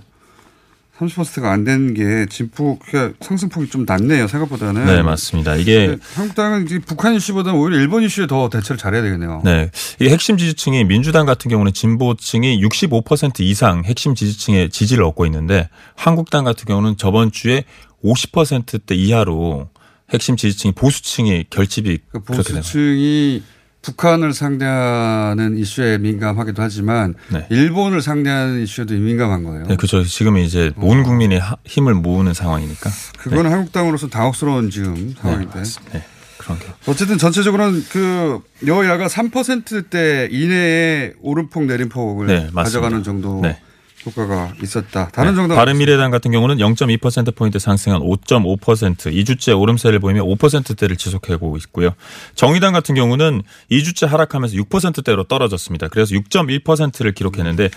30%가 0.97 1.51
안된게 1.51 2.27
진폭 2.29 2.79
그러니까 2.85 3.17
상승폭이 3.25 3.69
좀 3.69 3.83
낮네요 3.85 4.27
생각보다는. 4.27 4.85
네, 4.85 5.01
맞습니다. 5.01 5.55
이게 5.55 5.87
근데 5.87 6.03
한국당은 6.13 6.65
이제 6.65 6.79
북한 6.79 7.15
이슈보다는 7.15 7.59
오히려 7.59 7.79
일본 7.79 8.03
이슈에 8.03 8.27
더 8.27 8.49
대처를 8.49 8.77
잘해야 8.77 9.01
되겠네요. 9.01 9.41
네. 9.43 9.71
이 9.99 10.07
핵심 10.09 10.37
지지층이 10.37 10.83
민주당 10.83 11.25
같은 11.25 11.49
경우는 11.49 11.73
진보층이 11.73 12.61
65% 12.61 13.39
이상 13.41 13.83
핵심 13.85 14.13
지지층의 14.13 14.69
지지를 14.69 15.03
얻고 15.03 15.25
있는데 15.25 15.69
한국당 15.95 16.43
같은 16.43 16.65
경우는 16.65 16.97
저번 16.97 17.31
주에 17.31 17.63
50%대 18.03 18.93
이하로 18.95 19.69
핵심 20.11 20.35
지지층이 20.37 20.73
보수층이 20.73 21.45
결집이 21.49 21.99
그 22.11 22.21
되는 22.43 22.61
보수층이 22.61 23.41
북한을 23.87 24.33
상대하는 24.33 25.57
이슈에 25.57 25.97
민감하기도 25.97 26.61
하지만 26.61 27.13
일본을 27.49 28.01
상대하는 28.01 28.61
이슈에도 28.63 28.93
민감한 28.95 29.43
거예요. 29.43 29.65
네, 29.67 29.75
그렇죠. 29.75 30.03
지금 30.05 30.37
이제 30.37 30.71
어. 30.77 30.85
온 30.85 31.03
국민이 31.03 31.37
하- 31.37 31.57
힘을 31.65 31.93
모으는 31.93 32.33
상황이니까. 32.33 32.89
그건 33.19 33.45
한국당으로서 33.45 34.07
당혹스러운 34.07 34.69
지금 34.69 35.13
상황인데. 35.19 35.63
네, 35.91 36.03
그런 36.37 36.59
게. 36.59 36.65
어쨌든 36.87 37.17
전체적으로는 37.17 37.85
그 37.91 38.39
여야가 38.65 39.07
3%대 39.07 40.29
이내에 40.31 41.13
오름폭 41.21 41.65
내림폭을 41.65 42.27
네. 42.27 42.49
가져가는 42.55 43.03
정도 43.03 43.41
네. 43.41 43.59
효과가 44.05 44.53
있었다. 44.61 45.09
다른 45.09 45.31
네, 45.31 45.35
정도 45.35 45.55
바른미래당 45.55 46.11
같은 46.11 46.31
경우는 46.31 46.57
0.2%포인트 46.57 47.59
상승한 47.59 48.01
5.5% 48.01 49.13
2주째 49.13 49.59
오름세를 49.59 49.99
보이며 49.99 50.23
5%대를 50.23 50.95
지속하고 50.97 51.57
있고요. 51.57 51.91
정의당 52.35 52.73
같은 52.73 52.95
경우는 52.95 53.43
2주째 53.71 54.07
하락하면서 54.07 54.55
6%대로 54.57 55.23
떨어졌습니다. 55.23 55.87
그래서 55.87 56.15
6.1%를 56.15 57.13
기록했는데 57.13 57.69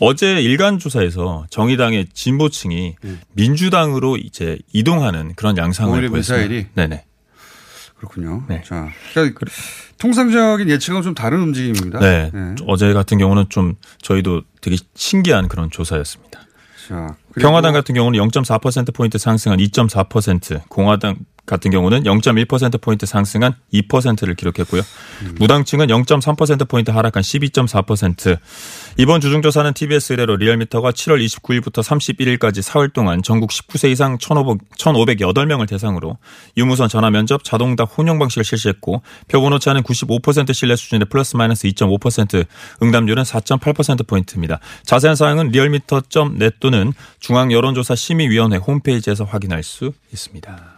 어제 0.00 0.40
일간 0.40 0.78
조사에서 0.78 1.46
정의당의 1.50 2.08
진보층이 2.12 2.96
민주당으로 3.32 4.16
이제 4.16 4.58
이동하는 4.72 5.34
그런 5.34 5.56
양상을 5.56 6.00
네. 6.00 6.08
보였습니다. 6.08 6.46
미사일이? 6.48 6.66
네네. 6.74 7.04
그렇군요. 7.96 8.44
자, 8.64 8.88
그러니까 9.12 9.46
통상적인 10.04 10.68
예측하고 10.68 11.02
좀 11.02 11.14
다른 11.14 11.40
움직임입니다. 11.40 11.98
네. 11.98 12.30
어제 12.66 12.92
같은 12.92 13.16
경우는 13.16 13.46
좀 13.48 13.76
저희도 14.02 14.42
되게 14.60 14.76
신기한 14.94 15.48
그런 15.48 15.70
조사였습니다. 15.70 16.40
자, 16.86 17.16
평화당 17.40 17.72
같은 17.72 17.94
경우는 17.94 18.18
0.4%포인트 18.28 19.16
상승한 19.16 19.58
2.4%, 19.58 20.68
공화당 20.68 21.16
같은 21.46 21.70
경우는 21.70 22.04
0.1%포인트 22.04 23.06
상승한 23.06 23.54
2%를 23.72 24.34
기록했고요. 24.34 24.82
무당층은 25.38 25.88
0.3%포인트 25.88 26.90
하락한 26.90 27.22
12.4%. 27.22 28.38
이번 28.96 29.20
주중조사는 29.20 29.74
TBS 29.74 30.12
의뢰로 30.14 30.36
리얼미터가 30.36 30.92
7월 30.92 31.24
29일부터 31.24 31.82
31일까지 31.82 32.62
사흘 32.62 32.88
동안 32.88 33.22
전국 33.22 33.50
19세 33.50 33.90
이상 33.90 34.18
1,500, 34.18 34.68
1,508명을 34.78 35.68
대상으로 35.68 36.18
유무선 36.56 36.88
전화 36.88 37.10
면접 37.10 37.44
자동답 37.44 37.90
혼용 37.98 38.18
방식을 38.18 38.44
실시했고 38.44 39.02
표본 39.28 39.52
오차는 39.52 39.82
95% 39.82 40.54
신뢰 40.54 40.76
수준의 40.76 41.08
플러스 41.10 41.36
마이너스 41.36 41.68
2.5% 41.68 42.46
응답률은 42.82 43.22
4.8%포인트입니다. 43.22 44.60
자세한 44.84 45.16
사항은 45.16 45.48
리얼미터.net 45.48 46.56
또는 46.60 46.92
중앙여론조사 47.20 47.94
심의위원회 47.94 48.56
홈페이지에서 48.58 49.24
확인할 49.24 49.62
수 49.62 49.92
있습니다. 50.12 50.73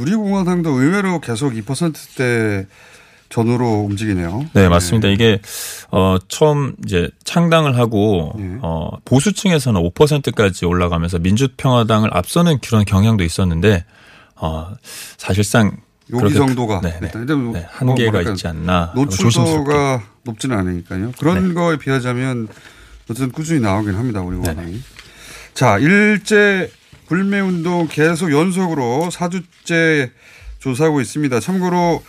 우리 0.00 0.14
공화당도 0.14 0.70
의외로 0.70 1.20
계속 1.20 1.52
2%대 1.52 2.66
전후로 3.28 3.82
움직이네요. 3.82 4.46
네, 4.54 4.68
맞습니다. 4.68 5.08
이게 5.08 5.40
어 5.90 6.16
처음 6.28 6.74
이제 6.84 7.08
창당을 7.24 7.78
하고 7.78 8.32
예. 8.38 8.58
어 8.60 8.90
보수층에서는 9.04 9.80
5%까지 9.80 10.66
올라가면서 10.66 11.20
민주평화당을 11.20 12.10
앞서는 12.12 12.58
그런 12.58 12.84
경향도 12.84 13.22
있었는데 13.22 13.84
어 14.34 14.74
사실상 15.16 15.76
여기 16.12 16.34
정도가 16.34 16.80
네, 16.82 16.98
네. 17.00 17.10
일단 17.14 17.44
뭐 17.44 17.54
네, 17.54 17.66
한계가 17.70 18.10
뭐랄까 18.10 18.32
있지 18.32 18.48
않나. 18.48 18.92
네. 18.94 19.00
노출도가 19.00 20.02
높지는 20.24 20.58
않으니까요. 20.58 21.12
그런 21.18 21.54
거에 21.54 21.76
비하자면 21.76 22.48
어쨌든 23.04 23.30
꾸준히 23.30 23.60
나오긴 23.60 23.94
합니다. 23.94 24.20
우리 24.22 24.36
공화당이. 24.36 24.80
자, 25.54 25.78
일제 25.78 26.70
불매 27.10 27.40
운동 27.40 27.88
계속 27.88 28.30
연속으로 28.30 29.08
4주째 29.10 30.12
조사하고 30.60 31.00
있습니다. 31.00 31.40
참고로 31.40 32.04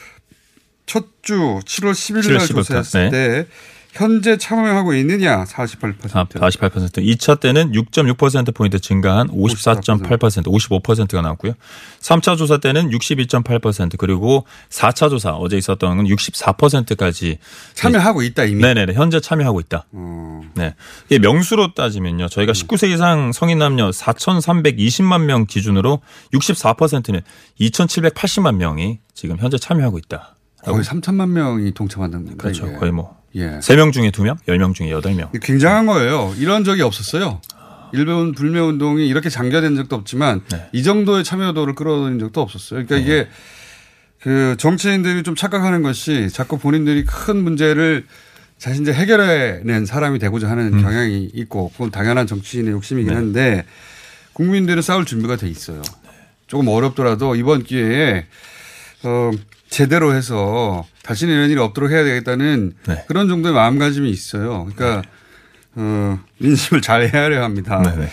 첫 0.86 1.10
주 1.24 1.36
7월 1.38 1.92
10일 1.92 2.34
날 2.34 2.38
7월 2.38 2.40
10일 2.40 2.48
부터, 2.50 2.62
조사했을 2.82 3.10
네. 3.10 3.12
때 3.12 3.48
현재 3.94 4.38
참여하고 4.38 4.94
있느냐 4.96 5.44
48%. 5.44 6.16
아, 6.16 6.26
48%. 6.26 6.98
2차 6.98 7.40
때는 7.40 7.74
6.6%포인트 7.74 8.80
증가한 8.80 9.28
54.8%, 9.30 10.46
55%가 10.46 11.22
나왔고요. 11.22 11.54
3차 12.00 12.38
조사 12.38 12.58
때는 12.58 12.90
62.8% 12.90 13.98
그리고 13.98 14.46
4차 14.70 15.10
조사 15.10 15.32
어제 15.32 15.58
있었던 15.58 15.98
건 15.98 16.06
64%까지 16.06 17.40
참여하고 17.74 18.22
있다 18.24 18.46
이미. 18.46 18.62
네네네. 18.62 18.94
현재 18.94 19.20
참여하고 19.20 19.60
있다. 19.60 19.86
어. 19.92 20.42
네. 20.56 20.74
이게 21.08 21.20
명수로 21.20 21.74
따지면요. 21.74 22.30
저희가 22.30 22.54
19세 22.54 22.94
이상 22.94 23.34
성인 23.34 23.60
남녀 23.60 23.90
4,320만 23.90 25.26
명 25.26 25.46
기준으로 25.46 26.02
64%는 26.34 27.22
2,780만 27.60 28.56
명이 28.56 29.00
지금 29.14 29.38
현재 29.38 29.58
참여하고 29.58 29.98
있다. 29.98 30.36
거의 30.64 30.84
3천만 30.84 31.30
명이 31.30 31.74
동참한다는 31.74 32.26
겁니다. 32.26 32.42
그렇죠. 32.44 32.72
거의 32.78 32.92
뭐 32.92 33.21
예. 33.36 33.60
3명 33.60 33.92
중에 33.94 34.12
2명, 34.12 34.38
10명 34.48 34.74
중에 34.74 34.90
8명. 34.90 35.30
굉장한 35.42 35.86
거예요. 35.86 36.34
이런 36.38 36.64
적이 36.64 36.82
없었어요. 36.84 37.42
일본 37.94 38.34
불매 38.34 38.60
운동이 38.60 39.08
이렇게 39.08 39.30
장기화된 39.30 39.76
적도 39.76 39.96
없지만 39.96 40.42
네. 40.52 40.70
이 40.72 40.84
정도의 40.84 41.24
참여도를 41.24 41.76
끌어들인 41.76 42.20
적도 42.20 42.42
없었어요. 42.42 42.86
그러니까 42.86 42.98
이게 42.98 43.28
그 44.22 44.56
정치인들이 44.58 45.24
좀 45.24 45.36
착각하는 45.36 45.82
것이 45.82 46.30
자꾸 46.30 46.58
본인들이 46.58 47.06
큰 47.06 47.44
문제를 47.44 48.06
자신들 48.60 48.94
해결해낸 48.94 49.86
사람이 49.86 50.20
되고자 50.20 50.50
하는 50.50 50.74
음. 50.74 50.82
경향이 50.82 51.32
있고 51.34 51.70
그건 51.72 51.90
당연한 51.90 52.28
정치인의 52.28 52.72
욕심이긴 52.74 53.10
네. 53.10 53.16
한데 53.16 53.66
국민들은 54.34 54.82
싸울 54.82 55.06
준비가 55.06 55.36
돼 55.36 55.50
있어요. 55.50 55.82
조금 56.48 56.68
어렵더라도 56.68 57.36
이번 57.36 57.64
기회에 57.64 58.26
어, 59.04 59.32
제대로 59.70 60.14
해서 60.14 60.86
다시는 61.04 61.34
이런 61.34 61.50
일이 61.50 61.60
없도록 61.60 61.92
해야 61.92 62.04
되겠다는 62.04 62.74
네. 62.88 63.06
그런 63.08 63.28
정도의 63.28 63.54
마음가짐이 63.54 64.10
있어요. 64.10 64.68
그러니까 64.74 65.08
어, 65.76 66.20
민심을 66.40 66.82
잘 66.82 67.08
헤아려야 67.08 67.44
합니다. 67.44 67.82
네네. 67.82 68.10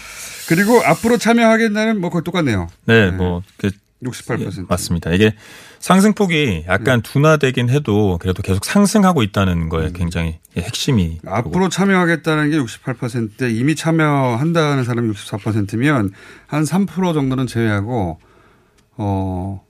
그리고 0.48 0.82
앞으로 0.84 1.18
참여하겠다는 1.18 2.00
뭐 2.00 2.10
거의 2.10 2.24
똑같네요. 2.24 2.68
네, 2.86 3.10
뭐, 3.10 3.42
그, 3.58 3.70
68%. 4.02 4.66
맞습니다. 4.68 5.10
이게 5.12 5.34
상승폭이 5.80 6.64
약간 6.68 7.02
네. 7.02 7.12
둔화되긴 7.12 7.68
해도 7.68 8.18
그래도 8.20 8.42
계속 8.42 8.64
상승하고 8.64 9.22
있다는 9.22 9.62
음. 9.62 9.68
거에 9.68 9.90
굉장히 9.92 10.38
핵심이. 10.56 11.18
앞으로 11.26 11.68
참여하겠다는 11.68 12.50
게 12.50 12.58
68%, 12.58 13.54
이미 13.54 13.74
참여한다는 13.74 14.84
사람이 14.84 15.12
64%면 15.12 16.12
한 16.46 16.62
3% 16.62 17.14
정도는 17.14 17.46
제외하고 17.46 18.18
어, 18.96 19.64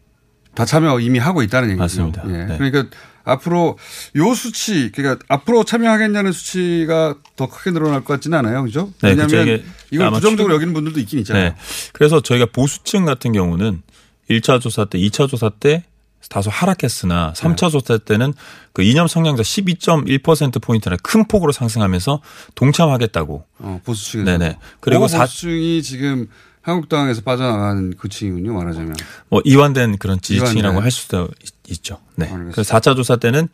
다 0.55 0.65
참여 0.65 1.01
이미 1.01 1.19
하고 1.19 1.43
있다는 1.43 1.69
얘기죠. 1.71 1.81
맞습니다. 1.83 2.23
예. 2.29 2.45
네. 2.47 2.57
그러니까 2.59 2.87
앞으로 3.25 3.77
요 4.17 4.35
수치, 4.35 4.91
그러니까 4.95 5.23
앞으로 5.29 5.63
참여하겠냐는 5.65 6.33
수치가 6.33 7.15
더 7.37 7.49
크게 7.49 7.71
늘어날 7.73 8.03
것 8.03 8.15
같지는 8.15 8.39
않아요. 8.39 8.63
그죠? 8.65 8.93
네, 9.03 9.11
왜냐하면 9.11 9.45
그쵸. 9.59 9.65
이걸 9.91 10.11
부정적으로 10.11 10.53
추- 10.53 10.55
여기는 10.57 10.73
분들도 10.75 10.99
있긴 11.01 11.19
있잖아요. 11.21 11.51
네. 11.51 11.55
그래서 11.93 12.21
저희가 12.21 12.47
보수층 12.53 13.05
같은 13.05 13.33
경우는 13.33 13.83
1차 14.31 14.61
조사 14.61 14.85
때, 14.87 14.99
2차 14.99 15.29
조사 15.29 15.51
때 15.51 15.85
다소 16.31 16.51
하락했으나 16.51 17.33
3차 17.37 17.67
네. 17.67 17.71
조사 17.71 17.99
때는 17.99 18.33
그 18.73 18.83
이념 18.83 19.07
성향자 19.07 19.43
12.1%포인트나 19.43 20.97
큰 21.03 21.27
폭으로 21.29 21.53
상승하면서 21.53 22.21
동참하겠다고. 22.55 23.45
어, 23.61 23.81
보수층에서. 23.85 24.25
네네. 24.31 24.59
그리고 24.81 25.07
사- 25.09 25.21
보수층이 25.21 25.83
지금 25.83 26.29
한국당에서 26.69 27.23
빠져나간 27.23 27.95
그 27.99 28.09
층이군요. 28.09 28.53
말하자면. 28.53 28.95
뭐 29.29 29.41
이완된 29.45 29.99
그런 29.99 30.21
지지층이라고 30.21 30.75
이완된. 30.75 30.83
할 30.83 30.91
수도 30.91 31.29
있- 31.45 31.55
있죠. 31.73 31.99
네. 32.17 32.29
그래서 32.53 32.63
4차 32.63 32.95
조사 32.97 33.17
때는 33.17 33.49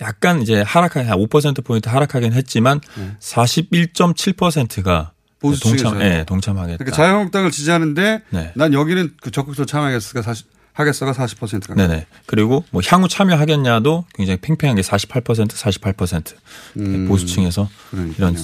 약간 0.00 0.40
이제 0.42 0.62
하락하게 0.62 1.08
한 1.08 1.18
5%포인트 1.18 1.88
하락하긴 1.88 2.32
했지만 2.32 2.80
41.7%가 3.20 5.12
보수층에서. 5.40 5.82
동참, 5.90 6.02
예, 6.02 6.24
동참하겠다. 6.26 6.78
그러니까 6.78 6.96
자유한국당을 6.96 7.50
지지하는데 7.50 8.22
네. 8.30 8.52
난 8.54 8.72
여기는 8.74 9.14
그 9.22 9.30
적극적으로 9.30 9.66
참여하겠어가 9.66 10.22
40, 10.22 10.46
하겠어가 10.74 11.12
40%가. 11.12 11.74
네네. 11.74 12.06
그리고 12.26 12.64
뭐 12.70 12.82
향후 12.86 13.08
참여하겠냐도 13.08 14.04
굉장히 14.14 14.38
팽팽한 14.40 14.76
게 14.76 14.82
48%, 14.82 15.48
48% 15.48 16.34
음, 16.78 17.08
보수층에서 17.08 17.68
그러니까요. 17.90 18.16
이런 18.30 18.36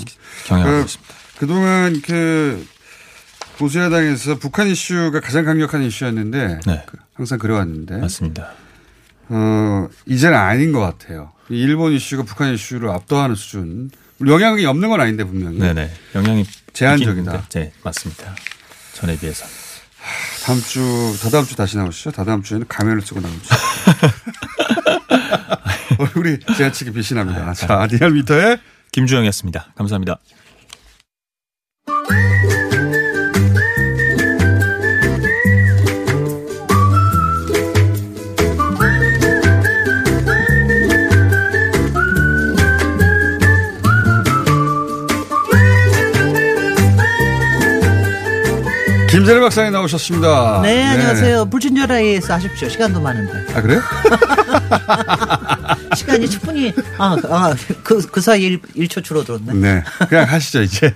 경향을 0.47 0.71
하고 0.73 0.79
그, 0.81 0.85
있습니다. 0.87 1.15
그동안 1.39 2.01
그 2.03 2.67
보수야당에서 3.59 4.37
북한 4.39 4.69
이슈가 4.69 5.21
가장 5.21 5.45
강력한 5.45 5.83
이슈였는데 5.83 6.61
네. 6.67 6.83
그- 6.87 6.97
항상 7.15 7.39
그래왔는데 7.39 7.97
맞습니다. 7.99 8.51
어, 9.29 9.89
이제는 10.07 10.37
아닌 10.37 10.73
것 10.73 10.81
같아요. 10.81 11.33
이 11.49 11.59
일본 11.61 11.93
이슈가 11.93 12.23
북한 12.25 12.53
이슈를 12.55 12.91
압도하는 12.91 13.35
수준. 13.35 13.91
영향이 14.27 14.65
없는 14.67 14.89
건 14.89 15.01
아닌데 15.01 15.25
분명히. 15.25 15.59
네네. 15.59 15.91
영향이 16.15 16.45
제한적이다. 16.73 17.49
네, 17.51 17.73
맞습니다. 17.83 18.35
전에 18.95 19.19
비해서. 19.19 19.45
다음 20.45 20.61
주, 20.61 21.17
다다음 21.23 21.45
주 21.45 21.57
다시 21.57 21.77
나오시죠? 21.77 22.13
다다음 22.13 22.43
주에는 22.43 22.69
가면을 22.69 23.03
쓰고 23.03 23.21
나오죠. 23.21 23.39
얼굴이 25.99 26.39
지나치게 26.57 26.93
빛이 26.93 27.15
납니다. 27.19 27.53
자, 27.55 27.87
리얼미터의 27.91 28.59
김주영이었습니다. 28.93 29.73
감사합니다. 29.77 30.19
김재래 49.27 49.41
박사님 49.41 49.73
나오셨습니다. 49.73 50.61
네, 50.63 50.85
안녕하세요. 50.85 51.47
불친절하에서 51.47 52.35
하십시오. 52.35 52.69
시간도 52.69 53.01
많은데. 53.01 53.55
아, 53.55 53.61
그래요? 53.61 53.83
시간이 55.97 56.31
충분히, 56.31 56.73
아, 56.97 57.17
아 57.29 57.53
그, 57.83 58.01
그 58.07 58.21
사이에 58.21 58.57
1, 58.75 58.87
초 58.87 59.01
줄어들었네. 59.01 59.53
네. 59.55 59.83
그냥 60.09 60.29
하시죠, 60.29 60.63
이제. 60.63 60.95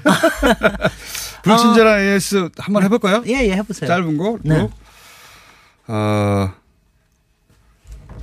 불친절한 1.42 1.98
AS 2.02 2.50
한번 2.58 2.84
해볼까요? 2.84 3.24
예, 3.26 3.48
예, 3.48 3.54
해보세요. 3.54 3.88
짧은 3.88 4.16
거. 4.16 4.38
네. 4.44 4.68
어, 5.88 6.52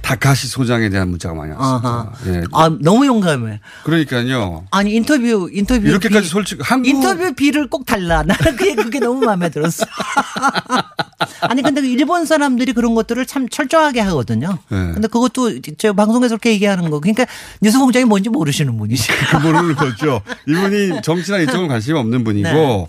다카시 0.07 0.47
소장에 0.47 0.87
대한 0.87 1.09
문자가 1.09 1.35
많이 1.35 1.51
왔습니다. 1.51 2.13
예. 2.27 2.43
아, 2.53 2.69
너무 2.79 3.05
용감해. 3.05 3.59
그러니까요. 3.83 4.65
아니, 4.71 4.93
인터뷰, 4.95 5.49
인터뷰. 5.51 5.85
이렇게까지 5.85 6.23
비- 6.23 6.29
솔직, 6.29 6.59
한국. 6.61 6.87
인터뷰 6.87 7.33
비를 7.33 7.67
꼭 7.69 7.85
달라. 7.85 8.23
나는 8.23 8.55
그게, 8.55 8.73
그게 8.75 8.99
너무 8.99 9.25
마음에 9.25 9.49
들었어. 9.49 9.85
아니, 11.41 11.61
근데 11.61 11.81
그 11.81 11.87
일본 11.87 12.25
사람들이 12.25 12.71
그런 12.71 12.95
것들을 12.95 13.25
참 13.25 13.49
철저하게 13.49 13.99
하거든요. 13.99 14.59
네. 14.69 14.91
근데 14.93 15.09
그것도 15.09 15.59
저 15.77 15.91
방송에서 15.91 16.35
그렇게 16.35 16.51
얘기하는 16.51 16.89
거. 16.89 17.01
그러니까 17.01 17.25
뉴스 17.61 17.77
공장이 17.77 18.05
뭔지 18.05 18.29
모르시는 18.29 18.77
분이시. 18.77 19.09
그 19.31 19.35
모르는 19.37 19.75
거죠. 19.75 20.21
이분이 20.47 21.01
정치나 21.01 21.39
이쪽은 21.39 21.67
관심이 21.67 21.99
없는 21.99 22.23
분이고. 22.23 22.49
네. 22.49 22.87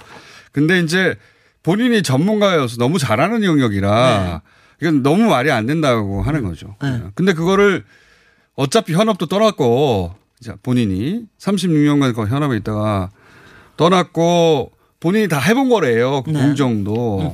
근데 0.53 0.79
이제 0.79 1.17
본인이 1.65 2.01
전문가여서 2.05 2.77
너무 2.77 3.01
잘하는 3.01 3.43
영역이라 3.43 4.41
이건 4.81 5.03
너무 5.03 5.25
말이 5.25 5.51
안 5.51 5.67
된다고 5.67 6.23
하는 6.23 6.45
거죠. 6.45 6.77
네. 6.83 7.03
근데 7.15 7.33
그거를 7.33 7.85
어차피 8.55 8.93
현업도 8.93 9.27
떠났고 9.27 10.15
이제 10.41 10.55
본인이 10.63 11.25
36년간 11.39 12.15
그 12.15 12.27
현업에 12.27 12.57
있다가 12.57 13.11
떠났고 13.77 14.73
본인이 15.01 15.29
다 15.29 15.39
해본 15.39 15.69
거래요. 15.69 16.23
그 16.23 16.31
네. 16.31 16.41
공정도 16.41 17.33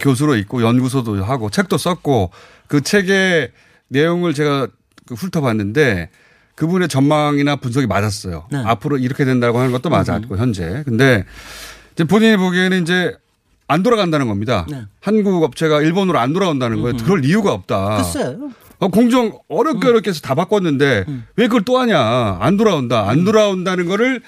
교수로 0.00 0.36
있고 0.36 0.62
연구소도 0.62 1.22
하고 1.24 1.50
책도 1.50 1.78
썼고 1.78 2.30
그 2.66 2.80
책의 2.80 3.52
내용을 3.88 4.34
제가 4.34 4.68
그 5.06 5.14
훑어봤는데 5.14 6.10
그분의 6.54 6.88
전망이나 6.88 7.56
분석이 7.56 7.86
맞았어요. 7.86 8.46
네. 8.50 8.58
앞으로 8.64 8.98
이렇게 8.98 9.24
된다고 9.24 9.58
하는 9.58 9.72
것도 9.72 9.90
맞았고 9.90 10.36
현재. 10.36 10.82
근데 10.84 11.24
본인이 12.08 12.36
보기에는 12.36 12.82
이제 12.82 13.16
안 13.66 13.82
돌아간다는 13.82 14.28
겁니다. 14.28 14.66
네. 14.68 14.82
한국 15.00 15.42
업체가 15.42 15.80
일본으로 15.82 16.18
안 16.18 16.32
돌아온다는 16.32 16.80
거예요. 16.82 16.96
그럴 16.98 17.24
이유가 17.24 17.52
없다. 17.52 17.96
글쎄요. 17.96 18.50
어, 18.78 18.88
공정 18.88 19.38
어렵게 19.48 19.88
어렵게 19.88 20.10
해서 20.10 20.20
다 20.20 20.34
바꿨는데 20.34 21.04
왜 21.36 21.46
그걸 21.46 21.62
또 21.64 21.78
하냐. 21.78 22.38
안 22.40 22.56
돌아온다. 22.56 23.08
안 23.08 23.24
돌아온다는 23.24 23.86
거를 23.86 24.20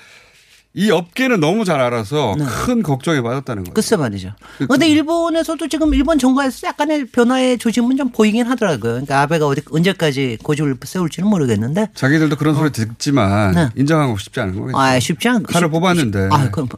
이 0.79 0.91
업계는 0.91 1.41
너무 1.41 1.65
잘 1.65 1.81
알아서 1.81 2.35
큰 2.39 2.83
걱정에 2.83 3.23
빠졌다는 3.23 3.65
거예요. 3.65 3.73
글쎄 3.73 3.97
말이죠. 3.97 4.33
근데 4.69 4.87
일본에서도 4.89 5.69
지금 5.69 5.95
일본 5.95 6.19
정가에서 6.19 6.67
약간의 6.69 7.07
변화의 7.07 7.57
조짐은 7.57 7.97
좀 7.97 8.11
보이긴 8.11 8.47
하더라고요. 8.47 8.93
그러니까 8.93 9.23
아베가 9.23 9.47
어디 9.47 9.63
언제까지 9.71 10.37
고집을 10.43 10.77
세울지는 10.85 11.31
모르겠는데. 11.31 11.89
자기들도 11.95 12.37
그런 12.37 12.55
소리 12.55 12.71
듣지만 12.73 13.53
네. 13.55 13.69
인정하고 13.75 14.19
싶지 14.19 14.39
않은 14.41 14.55
거겠죠. 14.61 14.79
아, 14.79 15.01
쉽지 15.01 15.29
않. 15.31 15.43
칼을 15.45 15.69
쉽- 15.69 15.73
뽑았는데. 15.73 16.29
아, 16.31 16.51
그럼 16.51 16.69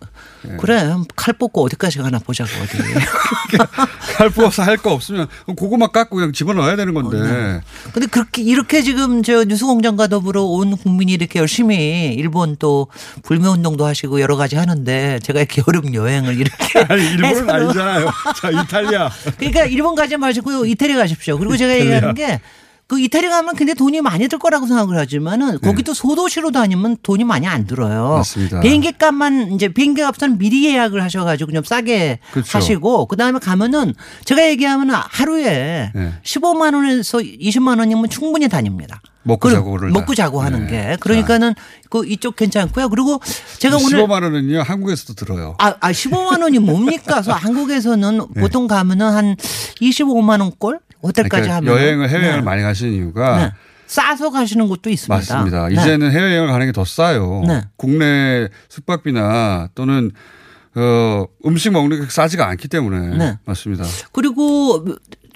그래. 0.61 0.95
칼 1.17 1.35
뽑고 1.35 1.65
어디까지 1.65 1.99
가나 1.99 2.21
보자고 2.21 2.49
어디. 2.63 2.79
칼 4.17 4.31
뽑아서 4.31 4.63
할 4.63 4.79
거 4.79 4.93
없으면 4.93 5.27
고구마 5.57 5.89
깎고 5.89 6.15
그냥 6.15 6.33
집어넣어야 6.33 6.77
되는 6.77 6.95
건데. 6.95 7.61
근데 7.93 8.07
그렇게 8.07 8.43
이렇게 8.43 8.83
지금 8.83 9.25
저 9.25 9.43
뉴스공장과 9.45 10.07
더불어 10.07 10.45
온 10.45 10.77
국민이 10.77 11.13
이렇게 11.15 11.41
열심히 11.41 12.15
일본 12.17 12.55
또 12.61 12.87
불매 13.25 13.49
운동도 13.49 13.88
하시고 13.89 14.21
여러 14.21 14.37
가지 14.37 14.57
하는데 14.57 15.19
제가 15.23 15.41
이렇게 15.41 15.63
여름 15.67 15.95
여행을 15.95 16.39
이렇게 16.39 16.79
아니, 16.89 17.03
일본은 17.11 17.51
아니잖아요. 17.51 18.11
자, 18.41 18.51
이탈리아. 18.51 19.11
그러니까 19.37 19.65
일본 19.65 19.95
가지 19.95 20.17
마시고요. 20.17 20.65
이태리 20.65 20.95
가십시오. 20.95 21.39
그리고 21.39 21.57
제가 21.57 21.75
이탈리아. 21.75 21.95
얘기하는 21.97 22.15
게 22.15 22.41
그 22.89 22.99
이태리 22.99 23.29
가면 23.29 23.55
근데 23.55 23.75
돈이 23.75 24.01
많이 24.01 24.29
들 24.29 24.39
거라고 24.39 24.67
생각을 24.67 24.97
하지만은 24.97 25.61
거기도 25.61 25.93
소도시로 25.93 26.51
다니면 26.51 26.97
돈이 27.03 27.23
많이 27.23 27.47
안 27.47 27.67
들어요. 27.67 28.09
네. 28.13 28.17
맞습니다. 28.17 28.61
비행기 28.61 28.93
값만 28.93 29.53
이제 29.53 29.69
비행기 29.69 30.01
값은 30.01 30.39
미리 30.39 30.65
예약을 30.65 31.03
하셔가지고 31.03 31.53
좀 31.53 31.63
싸게 31.63 32.19
그렇죠. 32.33 32.57
하시고 32.57 33.05
그 33.07 33.17
다음에 33.17 33.39
가면은 33.41 33.93
제가 34.25 34.43
얘기하면 34.49 34.89
하루에 34.91 35.93
네. 35.95 36.13
15만 36.25 36.75
원에서 36.75 37.19
20만 37.19 37.79
원이면 37.79 38.09
충분히 38.09 38.49
다닙니다. 38.49 39.03
먹고 39.29 39.51
자고를 39.51 39.91
먹고 39.91 40.15
다. 40.15 40.25
자고 40.25 40.41
하는 40.41 40.67
네. 40.67 40.71
게 40.71 40.97
그러니까는 41.01 41.55
그 41.91 42.07
이쪽 42.07 42.37
괜찮고요. 42.37 42.89
그리고 42.89 43.21
제가 43.59 43.77
오늘 43.77 44.03
15만 44.03 44.23
원은요 44.23 44.63
한국에서도 44.63 45.15
들어요. 45.15 45.55
아, 45.59 45.75
아 45.81 45.93
15만 45.93 46.43
원이 46.43 46.59
뭡니까? 46.59 47.15
그래서 47.15 47.33
한국에서는 47.39 48.19
네. 48.35 48.41
보통 48.41 48.67
가면은 48.67 49.07
한 49.07 49.37
25만 49.37 50.41
원꼴 50.41 50.81
호텔까지 51.03 51.29
그러니까 51.49 51.57
하면 51.57 51.75
여행을 51.75 52.09
해외여행을 52.09 52.41
네. 52.41 52.45
많이 52.45 52.63
가시는 52.63 52.93
이유가 52.93 53.39
네. 53.39 53.53
싸서 53.87 54.31
가시는 54.31 54.69
곳도 54.69 54.91
있습니다. 54.91 55.15
맞습니다. 55.15 55.69
네. 55.69 55.75
이제는 55.75 56.11
해외여행을 56.11 56.49
가는 56.49 56.67
게 56.67 56.73
더 56.73 56.85
싸요. 56.85 57.43
네. 57.47 57.63
국내 57.77 58.49
숙박비나 58.69 59.69
또는 59.75 60.11
어, 60.75 61.25
음식 61.47 61.71
먹는 61.73 62.03
게 62.03 62.07
싸지가 62.11 62.47
않기 62.49 62.69
때문에 62.69 63.17
네. 63.17 63.39
맞습니다. 63.45 63.85
그리고 64.13 64.85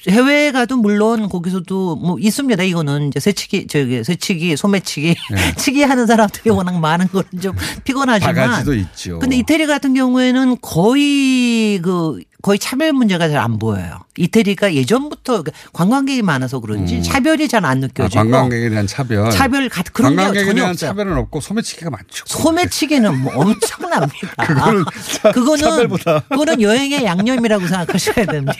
해외에 0.09 0.51
가도 0.51 0.77
물론 0.77 1.29
거기서도 1.29 1.97
뭐 1.97 2.19
있습니다. 2.19 2.63
이거는 2.63 3.09
이제 3.09 3.21
새치기 3.21 3.67
저기 3.69 4.03
새치기 4.03 4.57
소매치기 4.57 5.15
네. 5.31 5.55
치기 5.57 5.83
하는 5.83 6.07
사람들이 6.07 6.51
워낙 6.51 6.79
많은 6.79 7.09
거는 7.09 7.27
좀 7.41 7.55
피곤하지만 7.85 8.35
바가지도 8.35 8.75
있죠. 8.75 9.19
근데 9.19 9.37
이태리 9.37 9.67
같은 9.67 9.95
경우에는 9.95 10.57
거의 10.61 11.79
그 11.83 12.21
거의 12.43 12.59
차별 12.59 12.93
문제가 12.93 13.29
잘 13.29 13.43
안 13.43 13.59
보여요. 13.59 14.01
이태리가 14.19 14.75
예전부터 14.75 15.43
그 15.43 15.51
관광객이 15.73 16.23
많아서 16.23 16.61
그런지 16.61 17.03
차별이 17.03 17.49
잘안 17.49 17.65
아, 17.71 17.75
느껴지고 17.75 18.21
관광객에 18.23 18.69
대한 18.69 18.87
차별. 18.87 19.31
차별 19.31 19.69
가- 19.69 19.83
그런 19.93 20.11
게 20.13 20.17
관광객에 20.17 20.45
전혀 20.45 20.55
대한 20.57 20.71
없어요. 20.71 20.91
차별은 20.91 21.17
없고 21.19 21.41
소매치기가 21.41 21.91
많죠. 21.91 22.25
소매치기는 22.27 23.19
뭐 23.21 23.33
엄청납니다. 23.41 24.47
그거는 24.47 24.85
차- 25.23 25.33
그거는 25.33 25.65
차별보다. 25.65 26.21
그거는 26.29 26.61
여행의 26.61 27.05
양념이라고 27.05 27.67
생각하셔야 27.67 28.27
됩니다. 28.27 28.55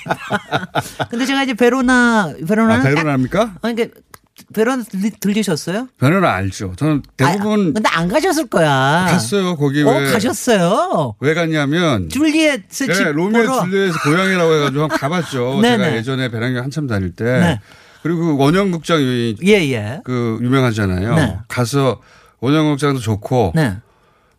근데 1.11 1.27
제가 1.27 1.43
이제 1.45 1.55
베로나 1.55 2.35
베로나 2.49 2.75
아, 2.77 2.83
베로나입니까? 2.83 3.55
아니 3.63 3.75
그러니까 3.75 4.01
베로나 4.53 4.85
들리, 4.85 5.11
들리 5.11 5.43
셨어요? 5.43 5.89
베로나 5.99 6.33
알죠. 6.33 6.75
저는 6.77 7.03
대부분 7.17 7.71
아, 7.71 7.73
근데 7.75 7.89
안 7.89 8.09
가셨을 8.09 8.47
거야. 8.47 9.07
갔어요. 9.11 9.57
거기 9.57 9.83
어, 9.83 9.91
왜 9.91 10.13
가셨어요. 10.13 11.15
왜 11.21 11.35
갔냐면 11.35 12.09
줄리엣의 12.09 12.63
집 12.69 12.87
네, 12.89 13.13
로미오 13.13 13.43
보러. 13.43 13.61
줄리엣의 13.63 13.93
고향이라고 14.05 14.55
해가지고 14.55 14.89
가봤죠. 14.89 15.59
네, 15.63 15.73
제가 15.77 15.91
네. 15.91 15.97
예전에 15.97 16.29
배낭여행 16.31 16.63
한참 16.65 16.87
다닐 16.87 17.13
때. 17.15 17.25
네. 17.25 17.61
그리고 18.03 18.37
그 18.37 18.43
원형극장이 18.43 19.37
예, 19.47 19.53
예. 19.73 20.01
그 20.05 20.39
유명하잖아요. 20.43 21.15
네. 21.15 21.39
가서 21.49 22.01
원형극장도 22.41 23.01
좋고 23.01 23.53
네. 23.55 23.77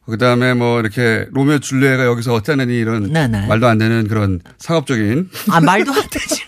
그 0.05 0.17
다음에 0.17 0.53
뭐 0.53 0.81
이렇게 0.81 1.27
로미오 1.31 1.59
줄리엣가 1.59 2.05
여기서 2.05 2.33
어쩌느니 2.33 2.77
이런 2.77 3.13
네, 3.13 3.27
네. 3.27 3.47
말도 3.47 3.67
안 3.67 3.77
되는 3.77 4.07
그런 4.09 4.41
상업적인 4.57 5.29
아, 5.49 5.61
말도 5.61 5.93
안 5.93 6.01
되지. 6.09 6.43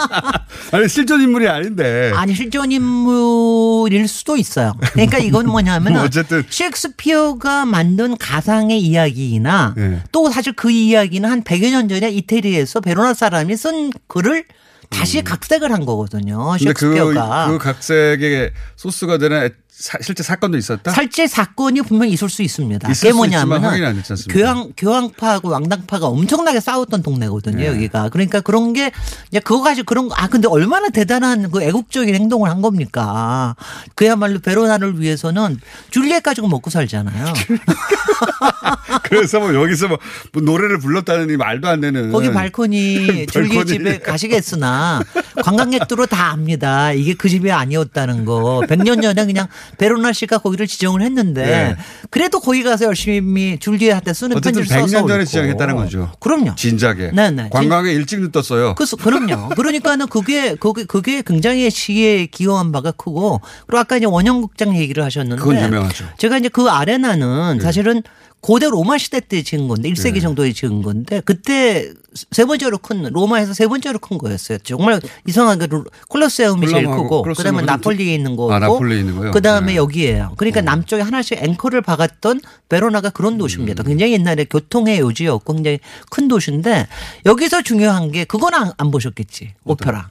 아니 0.72 0.88
실존 0.88 1.20
인물이 1.20 1.46
아닌데 1.46 2.12
아니, 2.14 2.34
실존 2.34 2.72
인물일 2.72 4.08
수도 4.08 4.36
있어요. 4.38 4.72
그러니까 4.92 5.18
이건 5.18 5.46
뭐냐면 5.46 5.92
뭐 5.92 6.02
어쨌든. 6.04 6.42
셰익스피어가 6.48 7.66
만든 7.66 8.16
가상의 8.16 8.80
이야기나 8.80 9.74
네. 9.76 10.02
또 10.10 10.30
사실 10.30 10.54
그 10.54 10.70
이야기는 10.70 11.28
한 11.28 11.44
100여 11.44 11.70
년 11.70 11.88
전에 11.88 12.10
이태리에서 12.10 12.80
베로나 12.80 13.12
사람이 13.12 13.56
쓴 13.58 13.92
글을 14.08 14.44
다시 14.88 15.22
각색을 15.22 15.70
한 15.72 15.84
거거든요. 15.84 16.52
음. 16.52 16.58
그, 16.58 16.64
셰익스피어가. 16.64 17.48
그 17.48 17.58
각색의 17.58 18.52
소스가 18.76 19.18
되는 19.18 19.50
사- 19.78 19.98
실제 20.00 20.22
사건도 20.22 20.56
있었다. 20.56 20.90
살제 20.90 21.26
사건이 21.26 21.82
분명히 21.82 22.12
있을 22.14 22.30
수 22.30 22.42
있습니다. 22.42 22.90
있을 22.90 23.08
그게 23.10 23.16
뭐냐면? 23.16 23.60
교황 24.30 24.72
교황파하고 24.74 25.50
왕당파가 25.50 26.06
엄청나게 26.06 26.60
싸웠던 26.60 27.02
동네거든요. 27.02 27.58
네. 27.58 27.66
여기가 27.66 28.08
그러니까 28.08 28.40
그런 28.40 28.72
게 28.72 28.90
이제 29.30 29.38
그거 29.38 29.62
가지고 29.62 29.84
그런 29.84 30.08
거- 30.08 30.14
아 30.16 30.28
근데 30.28 30.48
얼마나 30.48 30.88
대단한 30.88 31.50
그 31.50 31.62
애국적인 31.62 32.14
행동을 32.14 32.48
한 32.48 32.62
겁니까? 32.62 33.54
그야말로 33.94 34.38
베로나를 34.38 34.98
위해서는 34.98 35.60
줄리엣 35.90 36.22
가지고 36.22 36.48
먹고 36.48 36.70
살잖아요. 36.70 37.34
그래서 39.04 39.40
뭐 39.40 39.54
여기서 39.54 39.88
뭐, 39.88 39.98
뭐 40.32 40.42
노래를 40.42 40.78
불렀다는 40.78 41.28
이 41.30 41.36
말도 41.36 41.68
안 41.68 41.80
되는. 41.82 42.12
거기 42.12 42.32
발코니 42.32 43.26
줄리엣. 43.30 43.66
집에 43.66 43.98
가시겠으나 43.98 45.02
관광객들로 45.42 46.06
다 46.06 46.30
압니다. 46.30 46.92
이게 46.92 47.14
그 47.14 47.28
집이 47.28 47.52
아니었다는 47.52 48.24
거. 48.24 48.62
100년 48.68 49.02
전에 49.02 49.26
그냥 49.26 49.48
베로나 49.78 50.12
씨가 50.12 50.38
거기를 50.38 50.66
지정을 50.66 51.02
했는데 51.02 51.44
네. 51.44 51.76
그래도 52.10 52.40
거기 52.40 52.62
가서 52.62 52.86
열심히 52.86 53.58
줄리엣한테 53.58 54.12
쓰는 54.12 54.36
어쨌든 54.36 54.62
편지를 54.62 54.80
써서 54.80 54.98
100년 54.98 55.08
전에 55.08 55.20
올 55.20 55.26
지정했다는 55.26 55.76
거. 55.76 55.82
거죠. 55.82 56.12
그럼요. 56.20 56.54
진작에. 56.56 57.10
네네. 57.12 57.50
관광에 57.50 57.92
일찍 57.92 58.20
늦떴어요. 58.20 58.74
그, 58.74 58.84
그럼요. 58.96 59.50
그러니까는 59.56 60.06
그게, 60.08 60.54
그게, 60.54 60.84
그게 60.84 61.22
굉장히 61.22 61.70
시에 61.70 62.26
기여한 62.26 62.72
바가 62.72 62.92
크고, 62.92 63.40
그리고 63.66 63.78
아까 63.78 63.96
이제 63.96 64.06
원형극장 64.06 64.76
얘기를 64.76 65.04
하셨는데. 65.04 65.40
그건 65.40 65.62
유명하죠. 65.62 66.06
제가 66.18 66.38
이제 66.38 66.48
그 66.48 66.68
아레나는 66.68 67.60
사실은 67.60 68.02
고대 68.40 68.68
로마 68.68 68.96
시대 68.96 69.18
때 69.18 69.42
지은 69.42 69.66
건데, 69.66 69.90
1세기 69.90 70.14
네. 70.14 70.20
정도에 70.20 70.52
지은 70.52 70.82
건데, 70.82 71.20
그때 71.24 71.92
세 72.30 72.44
번째로 72.44 72.78
큰, 72.78 73.02
로마에서 73.02 73.52
세 73.54 73.66
번째로 73.66 73.98
큰 73.98 74.18
거였어요. 74.18 74.58
정말 74.58 75.00
이상하게 75.26 75.66
로- 75.66 75.84
콜로세움이 76.08 76.68
제일 76.68 76.86
크고, 76.86 77.22
그 77.22 77.22
콜로세움은 77.22 77.66
다음에 77.66 77.66
나폴리에 77.66 78.14
있는 78.14 78.36
거고, 78.36 78.52
아, 78.52 78.60
나폴리에 78.60 79.00
있는 79.00 79.16
거요? 79.16 79.30
그 79.32 79.42
다음에 79.42 79.72
네. 79.72 79.76
여기에요. 79.76 80.34
그러니까 80.36 80.60
남쪽에 80.60 81.02
하나씩 81.02 81.42
앵커를 81.42 81.82
박았던 81.82 82.40
베로나가 82.68 83.10
그런 83.10 83.36
도시입니다. 83.36 83.82
음. 83.82 83.86
굉장히 83.86 84.12
옛날에 84.12 84.44
교통의 84.44 85.00
요지였고 85.00 85.52
굉장히 85.54 85.80
큰 86.10 86.28
도시인데 86.28 86.86
여기서 87.24 87.62
중요한 87.62 88.12
게 88.12 88.24
그건 88.24 88.54
안, 88.54 88.70
안 88.76 88.90
보셨겠지. 88.92 89.54
오페라. 89.64 90.10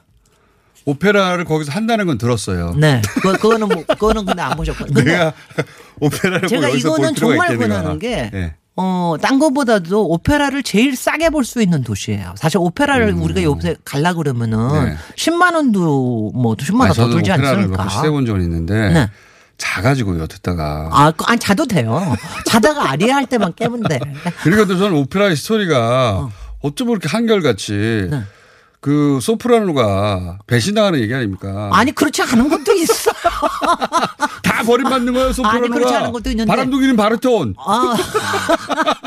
오페라를 0.86 1.45
거기서 1.45 1.71
한다는 1.71 2.05
건 2.05 2.17
들었어요. 2.17 2.73
네. 2.77 3.01
그, 3.21 3.33
그거는 3.33 3.67
뭐, 3.67 3.83
그거는 3.86 4.25
근데 4.25 4.41
안. 4.41 4.55
근데 4.57 5.03
내가 5.03 5.33
오페라를 5.99 6.47
제가 6.47 6.69
이거는 6.69 7.15
정말. 7.15 7.57
권하는 7.57 7.99
게 7.99 8.29
예. 8.33 8.53
어, 8.77 9.15
딴 9.21 9.39
거보다도 9.39 10.05
오페라를 10.09 10.61
제일 10.61 10.95
싸게 10.95 11.29
볼 11.29 11.43
수 11.45 11.61
있는 11.61 11.81
도시예요. 11.83 12.36
사실 12.38 12.57
오페라를 12.59 13.13
우리가 13.13 13.41
요새 13.43 13.75
갈라 13.86 14.13
그러면은 14.13 14.59
음. 14.59 14.86
네. 14.86 14.97
10만 15.15 15.55
원도 15.55 16.31
뭐 16.36 16.55
10만 16.55 16.81
원 16.81 16.89
더 16.93 17.09
들지 17.09 17.31
않습니까? 17.31 17.67
몇번 17.67 17.89
시대 17.89 18.09
본 18.09 18.25
적은 18.25 18.41
있는데 18.41 18.89
네. 18.93 19.09
자가지고요 19.57 20.27
듣다가. 20.27 20.89
아, 20.91 21.11
그- 21.11 21.23
아니 21.27 21.39
자도 21.39 21.65
돼요. 21.65 22.01
자다가 22.45 22.91
아리아 22.91 23.15
할 23.15 23.25
때만 23.25 23.53
깨면 23.55 23.83
돼. 23.83 23.99
그러니까 24.43 24.67
또 24.67 24.77
저는 24.77 24.97
오페라의 24.97 25.36
스토리가 25.38 26.29
어쩜 26.61 26.89
그렇게 26.89 27.07
한결같이 27.07 28.07
네. 28.11 28.21
그 28.86 29.17
소프라노가 29.19 30.38
배신당하는 30.45 30.99
얘기 30.99 31.11
아닙니까? 31.11 31.71
아니 31.73 31.91
그렇지 31.91 32.21
않은 32.21 32.47
것도 32.49 32.71
있어. 32.73 33.11
다 34.43 34.61
버림받는 34.63 35.11
거예요 35.11 35.33
소프라노가. 35.33 35.65
아니, 35.65 35.69
그렇지 35.73 35.95
않은 35.95 36.11
것도 36.11 36.29
있는데. 36.29 36.47
바람둥이는 36.47 36.95
바르톤. 36.95 37.55
아. 37.57 37.95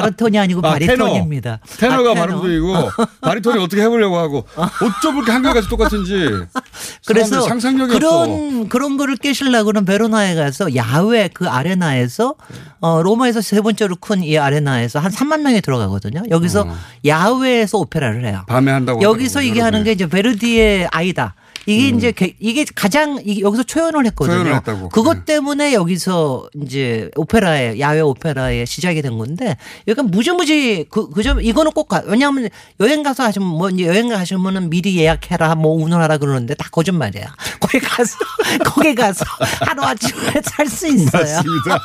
바르톤이 0.00 0.38
아니고 0.38 0.60
아, 0.66 0.70
바리톤입니다. 0.72 1.60
테너. 1.78 1.92
테너가 1.96 2.10
아, 2.10 2.14
테너. 2.14 2.26
바람둥이고 2.26 2.74
바리톤이 3.20 3.62
어떻게 3.62 3.82
해보려고 3.82 4.18
하고 4.18 4.44
어쩜 4.56 5.14
그렇게 5.14 5.32
한결같이 5.32 5.68
똑같은지. 5.68 6.28
그래서 7.06 7.40
상상력이 7.42 7.94
없어. 7.96 7.98
그런 7.98 8.68
그런 8.68 8.96
거를 8.96 9.16
깨시려고는 9.16 9.84
베로나에 9.84 10.34
가서 10.34 10.74
야외 10.74 11.28
그 11.32 11.48
아레나에서 11.48 12.34
어 12.80 13.02
로마에서 13.02 13.40
세 13.40 13.60
번째로 13.60 13.96
큰 13.96 14.18
이 14.22 14.36
아레나에서 14.36 14.98
한 14.98 15.10
3만 15.12 15.40
명이 15.42 15.60
들어가거든요. 15.60 16.22
여기서 16.30 16.68
야외에서 17.06 17.78
오페라를 17.78 18.24
해요. 18.26 18.42
밤에 18.48 18.70
한다고. 18.72 19.00
여기서 19.02 19.42
이게 19.42 19.60
하는 19.60 19.84
게 19.84 19.92
이제 19.92 20.06
베르디의 20.08 20.88
아이다. 20.90 21.34
이게 21.68 21.88
이제 21.88 22.12
게- 22.12 22.34
이게 22.40 22.64
가장 22.74 23.20
이게 23.24 23.40
여기서 23.42 23.62
초연을 23.64 24.06
했거든요. 24.06 24.34
음. 24.36 24.42
초연을 24.44 24.56
했다고. 24.56 24.88
그것 24.90 25.18
네. 25.18 25.24
때문에 25.24 25.72
여기서 25.74 26.48
이제 26.62 27.10
오페라의 27.16 27.78
야외 27.80 28.00
오페라의 28.00 28.66
시작이 28.66 29.02
된 29.02 29.18
건데 29.18 29.56
약간 29.86 30.06
무지무지 30.10 30.86
그 30.90 31.08
그 31.10 31.22
점 31.22 31.40
이거는 31.42 31.72
꼭 31.72 31.88
가. 31.88 32.02
왜냐하면 32.06 32.48
여행 32.80 33.02
가서 33.02 33.22
하시면 33.24 33.46
뭐 33.48 33.68
이제 33.70 33.84
여행 33.86 34.08
가시면은 34.08 34.70
미리 34.70 34.96
예약해라 34.98 35.54
뭐 35.56 35.74
운운하라 35.82 36.18
그러는데 36.18 36.54
다 36.54 36.68
거짓말이야. 36.70 37.34
거기 37.60 37.78
가서 37.80 38.16
거기 38.64 38.94
가서 38.94 39.24
하루 39.60 39.82
아침에 39.82 40.40
살 40.44 40.68
수 40.68 40.86
있어요. 40.86 41.22
맞습니다. 41.22 41.78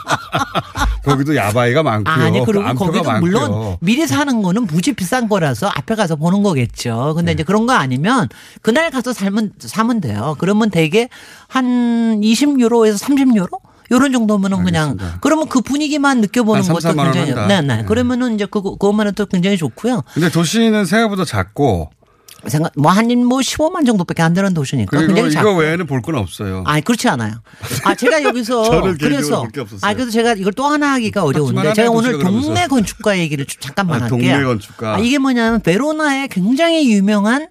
거기도 1.04 1.36
야바이가 1.36 1.84
많고요. 1.84 2.14
아니 2.14 2.46
그리고 2.46 2.64
암표가 2.64 2.86
거기도 2.86 3.04
많고요. 3.04 3.20
물론 3.32 3.78
미리 3.82 4.08
사는 4.08 4.42
거는 4.42 4.66
무지 4.68 4.94
비싼 4.94 5.28
거라서 5.28 5.68
앞에 5.68 5.96
가서 5.96 6.16
보는 6.16 6.44
거겠죠. 6.44 7.14
근데 7.16 7.32
네. 7.32 7.34
이제 7.34 7.44
그런 7.44 7.66
거 7.66 7.74
아니면 7.74 8.30
그날 8.62 8.90
가서 8.92 9.12
살면 9.14 9.54
사면 9.74 10.00
돼요. 10.02 10.36
그러면 10.40 10.70
되게 10.70 11.10
한 11.48 12.22
20유로에서 12.22 12.98
30유로 13.04 13.50
요런 13.92 14.12
정도면은 14.12 14.64
그냥 14.64 14.98
그러면 15.22 15.48
그 15.50 15.62
분위기만 15.62 16.22
느껴보는 16.22 16.64
것도 16.64 16.94
굉장히. 16.96 17.34
네, 17.34 17.62
네. 17.62 17.62
네. 17.62 17.84
그러면은 17.84 18.36
이제 18.36 18.46
그거 18.46 18.72
그것만은 18.72 19.14
또 19.16 19.26
굉장히 19.26 19.58
좋고요. 19.58 20.04
근데 20.14 20.30
도시는 20.30 20.86
생각보다 20.86 21.26
작고 21.26 21.90
생각 22.48 22.72
뭐한뭐 22.76 23.40
15만 23.40 23.86
정도밖에 23.86 24.22
안 24.22 24.34
되는 24.34 24.54
도시니까 24.54 24.98
굉장히 25.00 25.22
이거 25.22 25.30
작고. 25.32 25.56
외에는 25.58 25.86
볼 25.86 26.02
건 26.02 26.16
없어요. 26.16 26.64
아니 26.66 26.82
그렇지 26.84 27.08
않아요. 27.10 27.34
아 27.86 27.96
제가 27.96 28.24
여기서 28.24 28.82
그래서. 29.00 29.48
아 29.82 29.94
그래서 29.94 30.12
제가 30.12 30.34
이걸 30.34 30.54
또 30.54 30.66
하나 30.66 30.94
하기가 30.94 31.24
어려운데 31.24 31.74
제가 31.74 31.90
오늘. 31.92 32.20
동네 32.20 32.68
건축가 32.68 33.18
얘기를 33.18 33.46
좀 33.46 33.60
잠깐만 33.62 34.02
아, 34.02 34.04
할게요. 34.06 34.20
동네 34.20 34.44
건축가. 34.44 34.96
아, 34.96 35.00
이게 35.00 35.18
뭐냐면 35.20 35.62
베로나의 35.62 36.28
굉장히 36.30 36.92
유명한 36.92 37.48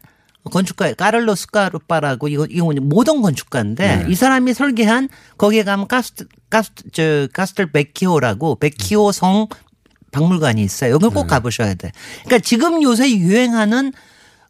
건축가 0.50 0.92
까를로 0.94 1.34
스카루파라고 1.34 2.28
이거 2.28 2.46
이거 2.50 2.72
모던 2.80 3.22
건축가인데 3.22 3.96
네. 4.04 4.06
이 4.10 4.14
사람이 4.14 4.54
설계한 4.54 5.08
거기에 5.38 5.62
가면 5.62 5.86
가스 5.88 6.12
가스 6.50 6.70
저 6.92 7.28
카스텔 7.32 7.70
베키오라고 7.70 8.56
베키오 8.56 9.12
성 9.12 9.46
박물관이 10.10 10.62
있어요. 10.62 10.92
여기 10.94 11.06
네. 11.08 11.14
꼭 11.14 11.26
가보셔야 11.26 11.74
돼. 11.74 11.92
그러니까 12.24 12.38
지금 12.44 12.82
요새 12.82 13.10
유행하는 13.16 13.92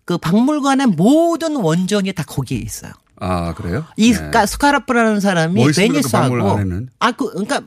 그 0.04 0.18
박물관의 0.18 0.88
모든 0.88 1.56
원전이 1.56 2.12
다 2.14 2.24
거기에 2.26 2.58
있어요. 2.58 2.92
아 3.20 3.54
그래요? 3.54 3.84
이 3.96 4.12
네. 4.12 4.30
가- 4.30 4.46
스카르파라는 4.46 5.20
사람이 5.20 5.54
뭐그 5.54 5.72
베니스하고 5.74 6.28
박물관 6.34 6.50
안에는? 6.58 6.88
아그 6.98 7.30
그러니까 7.30 7.60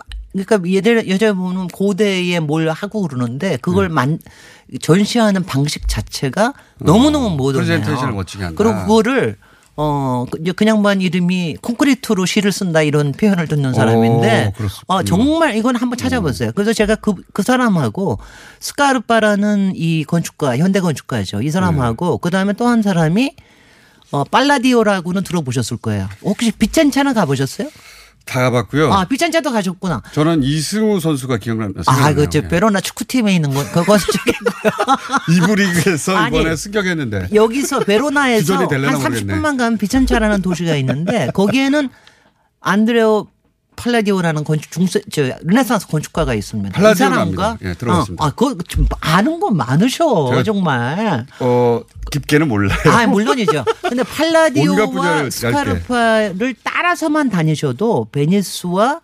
그러니까 0.43 0.69
예를 0.69 1.07
여자 1.09 1.33
보면 1.33 1.67
고대에 1.69 2.39
뭘 2.41 2.69
하고 2.69 3.01
그러는데 3.07 3.49
네. 3.51 3.57
그걸 3.57 3.87
만 3.89 4.19
전시하는 4.81 5.43
방식 5.45 5.87
자체가 5.87 6.53
너무 6.79 7.09
너무 7.09 7.29
모던해요. 7.37 7.61
어, 7.61 7.77
프레젠테이션을 7.77 8.13
멋지게 8.13 8.43
한다. 8.43 8.61
그리고 8.63 8.75
그거를 8.81 9.37
어 9.77 10.25
그- 10.31 10.53
그냥 10.53 10.81
만 10.81 11.01
이름이 11.01 11.57
콘크리트로 11.61 12.25
시를 12.25 12.51
쓴다 12.53 12.81
이런 12.81 13.11
표현을 13.11 13.47
듣는 13.47 13.73
사람인데 13.73 14.53
오. 14.87 14.93
어 14.93 15.03
정말 15.03 15.55
이건 15.57 15.75
한번 15.75 15.97
찾아보세요. 15.97 16.51
그래서 16.55 16.71
제가 16.73 16.95
그그 16.95 17.43
사람하고 17.43 18.17
스카르파라는 18.59 19.73
이 19.75 20.03
건축가 20.05 20.57
현대 20.57 20.79
건축가죠. 20.79 21.41
이 21.41 21.49
사람하고 21.49 22.11
네. 22.11 22.17
그 22.21 22.29
다음에 22.29 22.53
또 22.53 22.65
한 22.67 22.81
사람이 22.81 23.35
어 24.11 24.23
빨라디오라고는 24.25 25.23
들어보셨을 25.23 25.77
거예요. 25.77 26.07
혹시 26.23 26.51
비찬차는 26.51 27.13
가보셨어요? 27.13 27.69
다 28.25 28.41
가봤고요. 28.41 28.91
아 28.91 29.05
비찬차도 29.05 29.51
가셨구나. 29.51 30.01
저는 30.11 30.43
이승우 30.43 30.99
선수가 30.99 31.37
기억나요. 31.37 31.71
아, 31.85 32.13
그, 32.13 32.29
저, 32.29 32.41
베로나 32.41 32.81
축구팀에 32.81 33.33
있는 33.35 33.53
거, 33.53 33.63
그거 33.71 33.97
저기 33.97 34.31
이부 35.31 35.55
리그에서 35.55 36.15
아니, 36.17 36.35
이번에 36.39 36.55
승격했는데 36.55 37.29
여기서 37.33 37.79
베로나에서 37.81 38.55
한 38.55 38.67
되려나 38.67 38.97
모르겠네. 38.97 39.33
30분만 39.33 39.57
가면 39.57 39.77
비찬차라는 39.77 40.41
도시가 40.41 40.75
있는데 40.77 41.29
거기에는 41.33 41.89
안드레오 42.61 43.27
팔라디오라는 43.75 44.43
건축 44.43 44.71
중세 44.71 45.01
저 45.11 45.23
르네상스 45.43 45.87
건축가가 45.87 46.33
있습니다. 46.33 46.69
이 46.69 46.71
팔라디오는 46.71 47.13
사람과. 47.15 47.57
예, 47.63 47.73
들어봤습니다. 47.73 48.23
어, 48.23 48.27
아, 48.27 48.31
그거 48.31 48.55
좀 48.67 48.87
아는 49.01 49.39
거 49.39 49.51
많으셔 49.51 50.43
정말. 50.43 51.25
어 51.39 51.81
깊게는 52.11 52.47
몰라요. 52.47 52.77
아, 52.85 53.05
물론이죠. 53.07 53.65
근데 53.81 54.03
팔라디오와. 54.03 55.29
스카르파를 55.29 56.55
따라서만 56.63 57.29
다니셔도 57.29 58.07
베니스와 58.11 59.01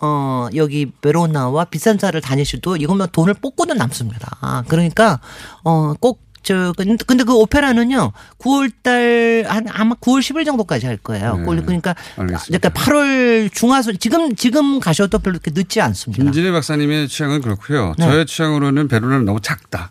어, 0.00 0.48
여기 0.54 0.86
베로나와 1.00 1.64
비싼 1.64 1.98
차를 1.98 2.20
다니셔도 2.20 2.76
이거면 2.76 3.08
돈을 3.12 3.34
뽑고는 3.34 3.76
남습니다. 3.76 4.36
아, 4.40 4.62
그러니까, 4.68 5.18
어, 5.64 5.94
꼭, 5.98 6.20
저, 6.48 6.72
근데 7.06 7.24
그 7.24 7.34
오페라는요, 7.34 8.12
9월 8.38 8.72
달, 8.82 9.44
한, 9.46 9.66
아마 9.68 9.94
9월 9.96 10.20
10일 10.20 10.46
정도까지 10.46 10.86
할 10.86 10.96
거예요. 10.96 11.36
네, 11.36 11.44
그러니까, 11.44 11.94
알겠습니다. 12.16 12.70
그러니까 12.70 12.70
8월 12.70 13.52
중하순, 13.52 13.98
지금, 13.98 14.34
지금 14.34 14.80
가셔도 14.80 15.18
별로 15.18 15.38
그렇게 15.38 15.50
늦지 15.54 15.82
않습니다. 15.82 16.24
김진애 16.24 16.50
박사님의 16.50 17.08
취향은 17.08 17.42
그렇고요. 17.42 17.94
네. 17.98 18.06
저의 18.06 18.24
취향으로는 18.24 18.88
베로나는 18.88 19.26
너무 19.26 19.42
작다. 19.42 19.90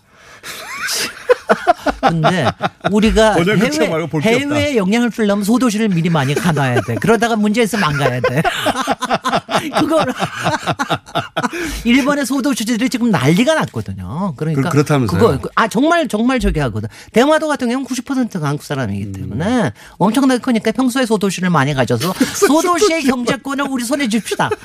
근데 2.02 2.48
우리가 2.92 3.36
해외. 3.36 4.20
해외에 4.22 4.76
영향을 4.78 5.12
주려면 5.12 5.44
소도시를 5.44 5.90
미리 5.90 6.10
많이 6.10 6.34
가놔야 6.34 6.82
돼. 6.88 6.96
그러다가 6.96 7.36
문제 7.36 7.62
있으면 7.62 7.84
안 7.84 7.98
가야 7.98 8.20
돼. 8.20 8.42
그걸 9.80 10.06
일본의 11.86 12.26
소도시들이 12.26 12.90
지금 12.90 13.12
난리가 13.12 13.56
났거든요. 13.56 14.34
그러니까 14.38 14.64
그- 14.64 14.70
그렇다면서요? 14.70 15.20
그거 15.40 15.50
아 15.56 15.68
정말 15.68 16.08
정말 16.08 16.40
저기 16.40 16.60
하거든. 16.60 16.90
대마도 17.12 17.48
같은 17.48 17.68
경우는 17.70 17.88
90%가 17.88 18.48
한국 18.48 18.64
사람이기 18.64 19.12
때문에 19.12 19.72
엄청나게 19.98 20.40
크니까 20.42 20.72
평소에 20.72 21.06
소도시를 21.06 21.50
많이 21.50 21.74
가져서 21.74 22.14
소도시의 22.48 23.04
경제권을 23.04 23.66
우리 23.70 23.84
손에 23.84 24.08
줍시다. 24.08 24.50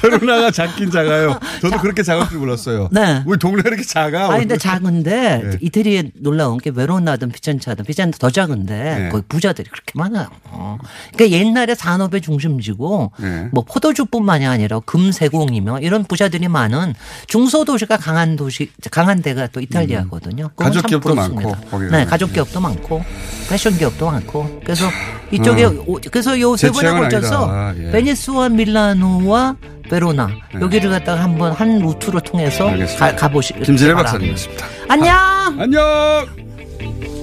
페루나가 0.00 0.50
작긴 0.50 0.90
작아요. 0.90 1.38
저도 1.60 1.78
그렇게 1.78 2.02
작을 2.02 2.28
줄 2.28 2.38
몰랐어요. 2.38 2.88
네. 2.90 3.22
우리 3.26 3.38
동네가 3.38 3.68
이렇게 3.68 3.82
작아. 3.84 4.30
아니 4.32 4.40
근데 4.40 4.56
작은데 4.58 5.40
네. 5.42 5.58
이태리에 5.60 6.10
놀라운 6.16 6.58
게 6.58 6.70
베로나든 6.70 7.30
피렌체든 7.30 7.84
피렌체 7.84 8.18
더 8.18 8.30
작은데 8.30 8.74
네. 8.98 9.08
거기 9.10 9.24
부자들이 9.28 9.68
그렇게 9.70 9.92
많아요. 9.94 10.28
어. 10.50 10.78
그러니까 11.14 11.36
옛날에 11.38 11.74
산업의 11.74 12.20
중심지고 12.20 12.83
네. 13.18 13.48
뭐 13.52 13.64
포도주뿐만이 13.64 14.46
아니라 14.46 14.80
금세공이며 14.80 15.80
이런 15.80 16.04
부자들이 16.04 16.48
많은 16.48 16.94
중소도시가 17.26 17.96
강한 17.96 18.36
도시 18.36 18.70
강한 18.90 19.22
데가 19.22 19.46
또 19.48 19.60
이탈리아거든요. 19.60 20.50
가족 20.56 20.80
참 20.82 20.88
기업도. 20.88 21.14
많고. 21.14 21.56
네, 21.90 22.04
가족 22.04 22.32
기업도 22.32 22.60
많고 22.60 23.02
패션 23.48 23.76
기업도 23.76 24.06
많고 24.10 24.60
그래서 24.62 24.86
이쪽에 25.30 25.66
음. 25.66 25.82
오- 25.86 25.98
그래서 26.10 26.38
요제세 26.38 26.72
번에 26.72 26.90
걸쳐서. 27.00 27.74
예. 27.78 27.90
베니스와 27.90 28.48
밀라노와 28.50 29.56
베로나 29.90 30.28
여기를 30.60 30.90
갖다가 30.90 31.22
한번 31.22 31.52
한 31.52 31.78
루트로 31.78 32.20
통해서 32.20 32.68
알겠습니다. 32.68 33.06
가, 33.10 33.16
가보시 33.16 33.54
김진애. 33.62 33.94
박사님이었습니다. 33.94 34.66
안녕. 34.88 35.16
안녕. 35.60 37.13